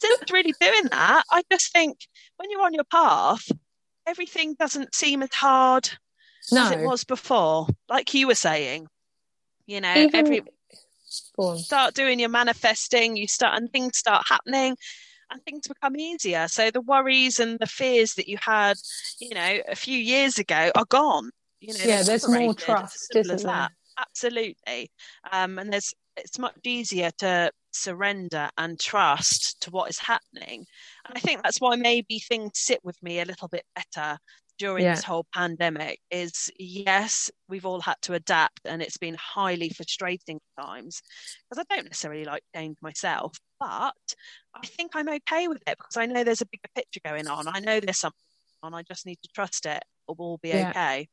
since 0.01 0.31
really 0.31 0.53
doing 0.59 0.85
that, 0.91 1.23
I 1.31 1.43
just 1.51 1.71
think 1.71 1.97
when 2.37 2.49
you're 2.49 2.63
on 2.63 2.73
your 2.73 2.85
path, 2.85 3.47
everything 4.07 4.55
doesn't 4.55 4.95
seem 4.95 5.21
as 5.23 5.33
hard 5.33 5.89
No. 6.51 6.65
as 6.65 6.71
it 6.71 6.79
was 6.79 7.03
before. 7.03 7.67
Like 7.87 8.13
you 8.13 8.27
were 8.27 8.35
saying, 8.35 8.87
you 9.67 9.79
know, 9.79 9.93
Even- 9.95 10.15
every 10.15 10.41
start 11.57 11.93
doing 11.93 12.19
your 12.19 12.29
manifesting, 12.29 13.15
you 13.15 13.27
start 13.27 13.55
and 13.57 13.71
things 13.71 13.97
start 13.97 14.25
happening 14.27 14.69
and 14.69 14.77
things 15.41 15.67
become 15.67 15.95
easier. 15.95 16.47
So 16.47 16.71
the 16.71 16.81
worries 16.81 17.39
and 17.39 17.59
the 17.59 17.67
fears 17.67 18.13
that 18.15 18.27
you 18.27 18.37
had, 18.41 18.77
you 19.19 19.33
know, 19.33 19.59
a 19.67 19.75
few 19.75 19.97
years 19.97 20.39
ago 20.39 20.71
are 20.75 20.85
gone. 20.85 21.31
You 21.59 21.73
know, 21.73 21.85
Yeah, 21.85 22.03
there's 22.03 22.27
more 22.27 22.53
separated. 22.53 22.59
It's 22.59 22.59
as 22.59 22.65
trust, 22.65 23.15
isn't 23.15 23.35
as 23.35 23.43
there? 23.43 23.53
that. 23.53 23.71
Absolutely. 23.99 24.91
Um, 25.31 25.59
and 25.59 25.71
there's 25.71 25.93
it's 26.15 26.37
much 26.37 26.55
easier 26.63 27.09
to 27.19 27.51
surrender 27.71 28.49
and 28.57 28.79
trust 28.79 29.61
to 29.61 29.71
what 29.71 29.89
is 29.89 29.99
happening. 29.99 30.65
And 31.05 31.17
I 31.17 31.19
think 31.19 31.41
that's 31.41 31.59
why 31.59 31.75
maybe 31.75 32.19
things 32.19 32.51
sit 32.55 32.79
with 32.83 33.01
me 33.01 33.19
a 33.19 33.25
little 33.25 33.47
bit 33.47 33.65
better 33.75 34.17
during 34.63 34.85
Yeah. 34.85 34.95
this 34.95 35.03
whole 35.03 35.25
pandemic 35.33 35.99
is 36.09 36.49
yes, 36.57 37.29
we've 37.49 37.65
all 37.65 37.81
had 37.81 37.97
to 38.03 38.13
adapt 38.13 38.61
and 38.63 38.81
it's 38.81 38.97
been 38.97 39.15
highly 39.19 39.67
frustrating 39.67 40.39
times 40.57 41.01
because 41.49 41.65
I 41.69 41.75
don't 41.75 41.83
necessarily 41.83 42.23
like 42.23 42.43
change 42.55 42.77
myself, 42.81 43.37
but 43.59 43.93
I 44.55 44.65
think 44.65 44.91
I'm 44.95 45.09
okay 45.09 45.49
with 45.49 45.61
it 45.67 45.77
because 45.77 45.97
I 45.97 46.05
know 46.05 46.23
there's 46.23 46.39
a 46.39 46.45
bigger 46.45 46.69
picture 46.73 47.01
going 47.03 47.27
on. 47.27 47.49
I 47.49 47.59
know 47.59 47.81
there's 47.81 47.99
something 47.99 48.17
on. 48.63 48.73
I 48.73 48.83
just 48.83 49.05
need 49.05 49.19
to 49.23 49.29
trust 49.35 49.65
it 49.65 49.83
or 50.07 50.15
we'll 50.17 50.37
be 50.37 50.49
Yeah. 50.49 50.69
okay. 50.69 51.09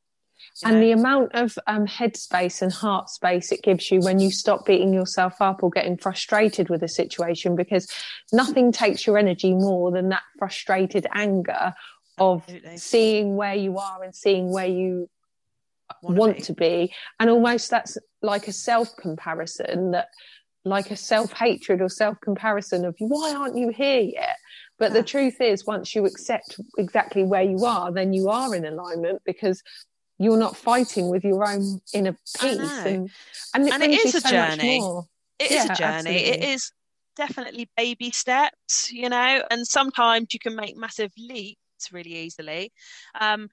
And 0.63 0.77
know? 0.77 0.81
the 0.81 0.93
amount 0.93 1.35
of 1.35 1.59
um, 1.67 1.87
headspace 1.89 2.63
and 2.63 2.73
heart 2.73 3.11
space 3.11 3.51
it 3.51 3.63
gives 3.63 3.91
you 3.91 3.99
when 3.99 4.21
you 4.21 4.31
stop 4.31 4.65
beating 4.65 4.95
yourself 4.95 5.35
up 5.41 5.65
or 5.65 5.71
getting 5.71 5.99
frustrated 5.99 6.69
with 6.69 6.85
a 6.85 6.89
situation 6.89 7.57
because 7.57 7.91
nothing 8.33 8.71
takes 8.71 9.09
your 9.09 9.19
energy 9.19 9.55
more 9.55 9.91
than 9.91 10.11
that 10.11 10.23
frustrated 10.39 11.09
anger 11.13 11.75
of 12.21 12.43
Absolutely. 12.43 12.77
seeing 12.77 13.35
where 13.35 13.55
you 13.55 13.79
are 13.79 14.05
and 14.05 14.15
seeing 14.15 14.53
where 14.53 14.67
you 14.67 15.09
Wanna 16.03 16.17
want 16.17 16.37
be. 16.37 16.43
to 16.43 16.53
be 16.53 16.95
and 17.19 17.29
almost 17.31 17.71
that's 17.71 17.99
like 18.23 18.47
a 18.47 18.53
self 18.53 18.95
comparison 18.97 19.91
that 19.91 20.09
like 20.65 20.91
a 20.91 20.97
self 20.97 21.33
hatred 21.33 21.81
or 21.81 21.89
self 21.89 22.17
comparison 22.23 22.85
of 22.85 22.95
why 22.99 23.35
aren't 23.35 23.57
you 23.57 23.71
here 23.71 24.01
yet 24.01 24.37
but 24.79 24.93
the 24.93 25.03
truth 25.03 25.41
is 25.41 25.67
once 25.67 25.95
you 25.95 26.07
accept 26.07 26.59
exactly 26.79 27.25
where 27.25 27.43
you 27.43 27.65
are 27.65 27.93
then 27.93 28.13
you 28.13 28.29
are 28.29 28.55
in 28.55 28.65
alignment 28.65 29.21
because 29.27 29.63
you're 30.19 30.39
not 30.39 30.57
fighting 30.57 31.09
with 31.09 31.25
your 31.25 31.45
own 31.45 31.81
inner 31.93 32.17
peace 32.41 32.79
and 32.85 33.11
and 33.55 33.69
it, 33.69 33.75
And 33.75 33.83
it 33.83 33.91
is 34.07 34.15
a 34.15 34.21
so 34.21 34.29
journey. 34.29 34.85
It 35.39 35.51
is 35.51 35.65
Yeah, 35.65 35.73
a 35.73 35.77
journey. 35.77 36.11
It 36.11 36.27
absolutely. 36.27 36.49
is 36.53 36.73
definitely 37.17 37.71
baby 37.77 38.11
steps, 38.11 38.93
you 38.93 39.09
know, 39.09 39.43
and 39.51 39.67
sometimes 39.67 40.29
you 40.33 40.39
can 40.39 40.55
make 40.55 40.77
massive 40.77 41.11
leaps 41.19 41.59
really 41.93 42.15
easily. 42.15 42.73
Um, 43.19 43.49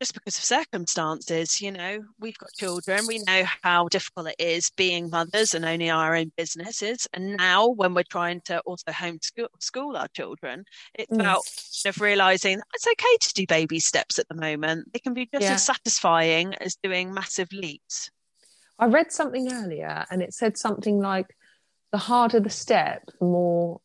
just 0.00 0.14
because 0.14 0.36
of 0.36 0.44
circumstances, 0.44 1.60
you 1.60 1.72
know, 1.72 2.04
we've 2.20 2.36
got 2.38 2.52
children, 2.52 3.06
we 3.06 3.18
know 3.20 3.44
how 3.62 3.88
difficult 3.88 4.28
it 4.28 4.36
is 4.38 4.70
being 4.76 5.08
mothers 5.10 5.54
and 5.54 5.64
owning 5.64 5.90
our 5.90 6.14
own 6.14 6.32
businesses. 6.36 7.06
And 7.14 7.36
now, 7.36 7.68
when 7.68 7.94
we're 7.94 8.02
trying 8.02 8.42
to 8.42 8.60
also 8.60 8.90
homeschool 8.92 9.48
school 9.60 9.96
our 9.96 10.08
children, 10.08 10.64
it's 10.94 11.10
Mm. 11.10 11.20
about 11.20 11.44
of 11.86 12.00
realizing 12.00 12.60
it's 12.74 12.86
okay 12.86 13.16
to 13.20 13.34
do 13.34 13.46
baby 13.46 13.80
steps 13.80 14.18
at 14.18 14.28
the 14.28 14.34
moment. 14.34 14.92
They 14.92 14.98
can 14.98 15.14
be 15.14 15.26
just 15.26 15.42
Yeah. 15.42 15.54
as 15.54 15.64
satisfying 15.64 16.54
as 16.54 16.76
doing 16.82 17.14
massive 17.14 17.52
leaps. 17.52 18.10
I 18.78 18.86
read 18.86 19.12
something 19.12 19.50
earlier 19.50 20.04
and 20.10 20.22
it 20.22 20.34
said 20.34 20.58
something 20.58 20.98
like 20.98 21.34
the 21.92 21.98
harder 21.98 22.40
the 22.40 22.50
step, 22.50 23.04
the 23.18 23.24
more 23.26 23.80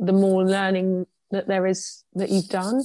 the 0.00 0.12
more 0.12 0.44
learning 0.44 1.06
that 1.34 1.46
there 1.48 1.66
is 1.66 2.04
that 2.14 2.30
you've 2.30 2.48
done. 2.48 2.82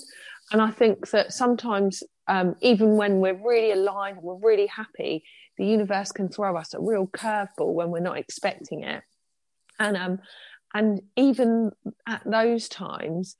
And 0.51 0.61
I 0.61 0.71
think 0.71 1.09
that 1.11 1.33
sometimes 1.33 2.03
um, 2.27 2.55
even 2.61 2.95
when 2.97 3.19
we're 3.19 3.33
really 3.33 3.71
aligned 3.71 4.17
and 4.17 4.25
we're 4.25 4.35
really 4.49 4.67
happy, 4.67 5.23
the 5.57 5.65
universe 5.65 6.11
can 6.11 6.29
throw 6.29 6.55
us 6.57 6.73
a 6.73 6.79
real 6.79 7.07
curveball 7.07 7.73
when 7.73 7.89
we're 7.89 7.99
not 7.99 8.17
expecting 8.17 8.83
it. 8.83 9.03
And 9.79 9.97
um 9.97 10.19
and 10.73 11.01
even 11.15 11.71
at 12.07 12.21
those 12.25 12.69
times, 12.69 13.35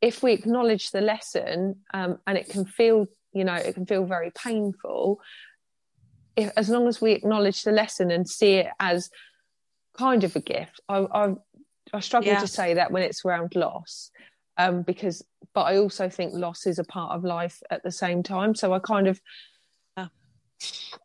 if 0.00 0.22
we 0.22 0.32
acknowledge 0.32 0.90
the 0.90 1.00
lesson 1.00 1.76
um, 1.94 2.18
and 2.26 2.36
it 2.36 2.48
can 2.48 2.64
feel, 2.64 3.06
you 3.32 3.44
know, 3.44 3.54
it 3.54 3.74
can 3.74 3.86
feel 3.86 4.04
very 4.04 4.32
painful, 4.32 5.20
if, 6.36 6.50
as 6.56 6.68
long 6.68 6.88
as 6.88 7.00
we 7.00 7.12
acknowledge 7.12 7.62
the 7.62 7.72
lesson 7.72 8.10
and 8.10 8.28
see 8.28 8.54
it 8.54 8.66
as 8.80 9.10
kind 9.96 10.24
of 10.24 10.34
a 10.36 10.40
gift, 10.40 10.80
I, 10.88 10.98
I, 10.98 11.34
I 11.94 12.00
struggle 12.00 12.32
Yeah. 12.32 12.40
to 12.40 12.48
say 12.48 12.74
that 12.74 12.90
when 12.90 13.02
it's 13.04 13.24
around 13.24 13.54
loss, 13.54 14.10
um, 14.58 14.82
because, 14.82 15.24
but 15.54 15.62
I 15.62 15.78
also 15.78 16.08
think 16.08 16.34
loss 16.34 16.66
is 16.66 16.78
a 16.78 16.84
part 16.84 17.16
of 17.16 17.24
life 17.24 17.62
at 17.70 17.82
the 17.82 17.92
same 17.92 18.22
time. 18.22 18.54
So 18.54 18.72
I 18.72 18.78
kind 18.78 19.06
of, 19.08 19.20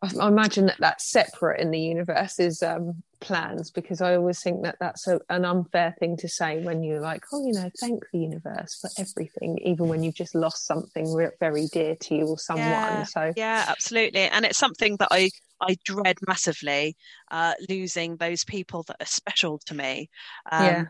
I 0.02 0.26
imagine 0.26 0.66
that 0.66 0.78
that's 0.78 1.10
separate 1.10 1.60
in 1.60 1.70
the 1.70 1.78
universe's 1.78 2.62
um, 2.62 3.02
plans 3.20 3.70
because 3.70 4.00
I 4.00 4.16
always 4.16 4.40
think 4.40 4.62
that 4.64 4.76
that's 4.80 5.06
a, 5.06 5.20
an 5.28 5.44
unfair 5.44 5.94
thing 5.98 6.16
to 6.18 6.28
say 6.28 6.58
when 6.58 6.82
you're 6.82 7.00
like, 7.00 7.22
oh, 7.32 7.46
you 7.46 7.52
know, 7.52 7.70
thank 7.78 8.02
the 8.12 8.18
universe 8.18 8.78
for 8.80 8.90
everything, 8.98 9.58
even 9.64 9.88
when 9.88 10.02
you've 10.02 10.14
just 10.14 10.34
lost 10.34 10.66
something 10.66 11.28
very 11.38 11.66
dear 11.66 11.94
to 11.96 12.14
you 12.14 12.26
or 12.26 12.38
someone. 12.38 12.70
Yeah. 12.70 13.04
So 13.04 13.32
Yeah, 13.36 13.64
absolutely. 13.68 14.22
And 14.22 14.44
it's 14.44 14.58
something 14.58 14.96
that 14.96 15.08
I 15.10 15.30
I 15.60 15.76
dread 15.84 16.16
massively, 16.26 16.96
uh, 17.30 17.54
losing 17.68 18.16
those 18.16 18.44
people 18.44 18.82
that 18.88 18.96
are 19.00 19.06
special 19.06 19.60
to 19.66 19.74
me. 19.74 20.10
Um, 20.50 20.64
Yeah. 20.64 20.84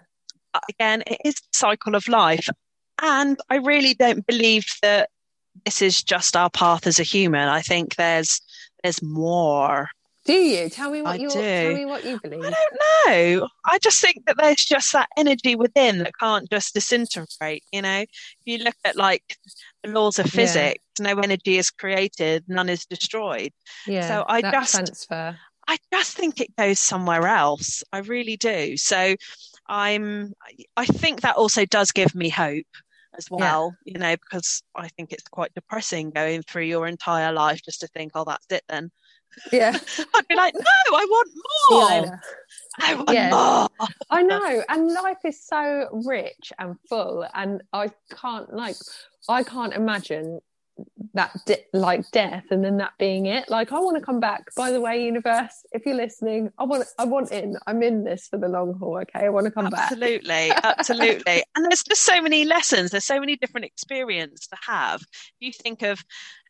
Again, 0.68 1.02
it 1.06 1.18
is 1.24 1.34
the 1.36 1.48
cycle 1.52 1.94
of 1.94 2.08
life. 2.08 2.48
And 3.00 3.38
I 3.50 3.56
really 3.56 3.94
don't 3.94 4.26
believe 4.26 4.64
that 4.82 5.10
this 5.64 5.82
is 5.82 6.02
just 6.02 6.36
our 6.36 6.50
path 6.50 6.86
as 6.86 6.98
a 7.00 7.02
human. 7.04 7.48
I 7.48 7.62
think 7.62 7.96
there's 7.96 8.40
there's 8.82 9.02
more. 9.02 9.88
Do 10.24 10.34
you 10.34 10.68
tell 10.68 10.90
me 10.92 11.02
what 11.02 11.18
you 11.18 11.28
do. 11.28 11.34
tell 11.40 11.74
me 11.74 11.84
what 11.84 12.04
you 12.04 12.20
believe? 12.20 12.44
I 12.44 12.50
don't 12.50 13.40
know. 13.40 13.48
I 13.64 13.78
just 13.80 14.00
think 14.00 14.24
that 14.26 14.36
there's 14.38 14.64
just 14.64 14.92
that 14.92 15.08
energy 15.16 15.56
within 15.56 15.98
that 15.98 16.12
can't 16.20 16.48
just 16.48 16.74
disintegrate. 16.74 17.64
You 17.72 17.82
know, 17.82 18.00
if 18.02 18.08
you 18.44 18.58
look 18.58 18.76
at 18.84 18.94
like 18.94 19.36
the 19.82 19.90
laws 19.90 20.20
of 20.20 20.26
Yeah. 20.26 20.30
physics, 20.30 20.84
no 21.00 21.18
energy 21.18 21.58
is 21.58 21.70
created, 21.70 22.44
none 22.46 22.68
is 22.68 22.86
destroyed. 22.86 23.52
Yeah, 23.86 24.06
So 24.06 24.24
I 24.28 24.42
just- 24.42 24.74
transfer. 24.74 25.36
I 25.66 25.76
just 25.92 26.16
think 26.16 26.40
it 26.40 26.54
goes 26.56 26.78
somewhere 26.80 27.26
else. 27.26 27.82
I 27.92 27.98
really 27.98 28.36
do. 28.36 28.76
So 28.76 29.14
I'm 29.72 30.34
I 30.76 30.84
think 30.84 31.22
that 31.22 31.36
also 31.36 31.64
does 31.64 31.92
give 31.92 32.14
me 32.14 32.28
hope 32.28 32.66
as 33.16 33.30
well, 33.30 33.74
you 33.86 33.98
know, 33.98 34.14
because 34.16 34.62
I 34.76 34.88
think 34.88 35.12
it's 35.12 35.26
quite 35.28 35.54
depressing 35.54 36.10
going 36.10 36.42
through 36.42 36.64
your 36.64 36.86
entire 36.86 37.32
life 37.32 37.62
just 37.64 37.80
to 37.80 37.86
think, 37.86 38.12
oh, 38.14 38.24
that's 38.24 38.46
it 38.50 38.62
then. 38.68 38.90
Yeah, 39.50 39.72
I'd 40.14 40.28
be 40.28 40.34
like, 40.34 40.52
no, 40.54 40.96
I 40.96 41.06
want 41.08 41.30
more. 41.70 42.20
I 42.80 42.94
want 42.96 43.10
Yeah. 43.12 43.30
more. 43.30 43.88
I 44.10 44.22
know, 44.22 44.62
and 44.68 44.92
life 44.92 45.24
is 45.24 45.42
so 45.42 45.88
rich 46.06 46.52
and 46.58 46.76
full, 46.90 47.26
and 47.32 47.62
I 47.72 47.92
can't 48.20 48.52
like, 48.52 48.76
I 49.26 49.42
can't 49.42 49.72
imagine 49.72 50.40
that 51.14 51.32
like 51.72 52.10
death 52.10 52.44
and 52.50 52.64
then 52.64 52.78
that 52.78 52.92
being 52.98 53.26
it. 53.26 53.48
Like, 53.50 53.72
I 53.72 53.78
want 53.80 53.98
to 53.98 54.04
come 54.04 54.20
back. 54.20 54.54
By 54.56 54.70
the 54.70 54.80
way, 54.80 55.04
universe, 55.04 55.64
if 55.72 55.84
you're 55.84 55.96
listening, 55.96 56.50
I 56.58 56.64
want, 56.64 56.84
I 56.98 57.04
want 57.04 57.30
in. 57.32 57.56
I'm 57.66 57.82
in 57.82 58.04
this 58.04 58.28
for 58.28 58.38
the 58.38 58.48
long 58.48 58.74
haul. 58.78 58.98
Okay, 59.02 59.26
I 59.26 59.28
want 59.28 59.46
to 59.46 59.50
come 59.50 59.68
back. 59.68 59.92
Absolutely, 59.92 60.50
absolutely. 60.62 61.44
And 61.54 61.66
there's 61.66 61.82
just 61.82 62.02
so 62.02 62.22
many 62.22 62.44
lessons. 62.44 62.90
There's 62.90 63.04
so 63.04 63.20
many 63.20 63.36
different 63.36 63.66
experiences 63.66 64.46
to 64.48 64.56
have. 64.66 65.02
You 65.38 65.52
think 65.52 65.82
of 65.82 66.02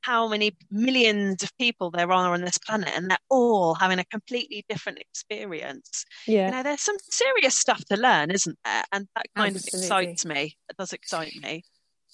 how 0.03 0.29
many 0.29 0.57
millions 0.71 1.43
of 1.43 1.57
people 1.59 1.91
there 1.91 2.11
are 2.13 2.35
on 2.35 2.43
this 2.43 2.59
planet, 2.59 2.91
and 2.95 3.11
they're 3.11 3.19
all 3.31 3.75
having 3.75 3.99
a 3.99 4.05
completely 4.05 4.65
different 4.69 4.99
experience. 4.99 6.05
Yeah, 6.27 6.47
You 6.47 6.53
know, 6.53 6.63
there's 6.63 6.83
some 6.83 6.97
serious 7.11 7.59
stuff 7.59 7.85
to 7.87 7.97
learn, 7.97 8.31
isn't 8.31 8.59
there? 8.65 8.85
And 8.93 9.09
that 9.17 9.27
kind 9.37 9.57
Absolutely. 9.57 9.79
of 9.79 9.83
excites 9.83 10.25
me. 10.25 10.57
It 10.69 10.77
does 10.77 10.93
excite 10.93 11.35
me. 11.43 11.65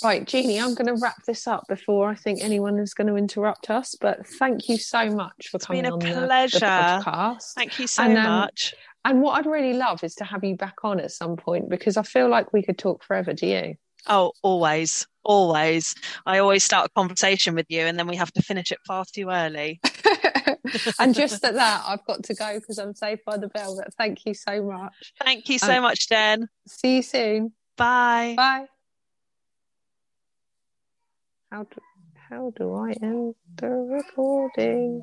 Right, 0.03 0.25
Jeannie, 0.25 0.61
I'm 0.61 0.75
going 0.75 0.87
to 0.87 1.01
wrap 1.03 1.25
this 1.27 1.47
up 1.49 1.65
before 1.69 2.09
I 2.09 2.15
think 2.15 2.41
anyone 2.43 2.79
is 2.79 2.95
going 2.95 3.09
to 3.09 3.17
interrupt 3.17 3.69
us. 3.69 3.97
But 4.01 4.25
thank 4.27 4.69
you 4.69 4.79
so 4.79 5.11
much 5.11 5.49
for 5.51 5.57
It's 5.57 5.67
coming 5.67 5.83
been 5.83 5.91
a 5.91 5.95
on 5.95 5.99
the- 5.99 6.21
the, 6.21 6.27
pleasure. 6.27 6.59
podcast. 6.61 7.53
Thank 7.57 7.79
you 7.81 7.87
so 7.89 8.05
And, 8.05 8.17
um, 8.17 8.25
much. 8.25 8.75
And 9.05 9.23
what 9.23 9.39
I'd 9.39 9.47
really 9.51 9.73
love 9.73 10.05
is 10.05 10.15
to 10.17 10.25
have 10.25 10.45
you 10.45 10.55
back 10.57 10.77
on 10.85 11.01
at 11.01 11.11
some 11.11 11.37
point 11.37 11.69
because 11.69 11.97
I 11.97 12.03
feel 12.03 12.29
like 12.29 12.53
we 12.53 12.63
could 12.63 12.79
talk 12.79 13.03
forever. 13.03 13.33
Do 13.33 13.47
you? 13.47 13.75
Oh, 14.07 14.33
always, 14.43 15.07
always. 15.25 15.95
I 16.27 16.39
always 16.39 16.63
start 16.63 16.87
a 16.87 16.91
conversation 17.01 17.55
with 17.55 17.67
you 17.69 17.81
and 17.81 17.99
then 17.99 18.07
we 18.07 18.17
have 18.17 18.33
to 18.33 18.43
finish 18.43 18.71
it 18.71 18.79
far 18.87 19.05
too 19.05 19.31
early. 19.31 19.81
and 20.99 21.15
just 21.15 21.43
at 21.45 21.55
that, 21.55 21.85
I've 21.87 22.05
got 22.07 22.23
to 22.25 22.35
go 22.35 22.55
because 22.61 22.79
I'm 22.79 22.95
saved 22.95 23.23
by 23.27 23.37
the 23.37 23.49
bell. 23.49 23.77
But 23.77 23.93
thank 23.95 24.27
you 24.27 24.35
so 24.35 24.63
much. 24.63 25.13
Thank 25.25 25.49
you 25.49 25.59
so 25.59 25.75
Um, 25.77 25.83
much, 25.83 26.09
Jen. 26.09 26.49
See 26.69 26.97
you 26.97 27.03
soon. 27.03 27.53
Bye. 27.77 28.35
Bye. 28.37 28.67
How 31.51 31.65
do, 31.65 31.81
how 32.31 32.51
do 32.57 32.75
I 32.75 32.93
end 33.03 33.35
the 33.59 33.69
recording? 33.69 35.03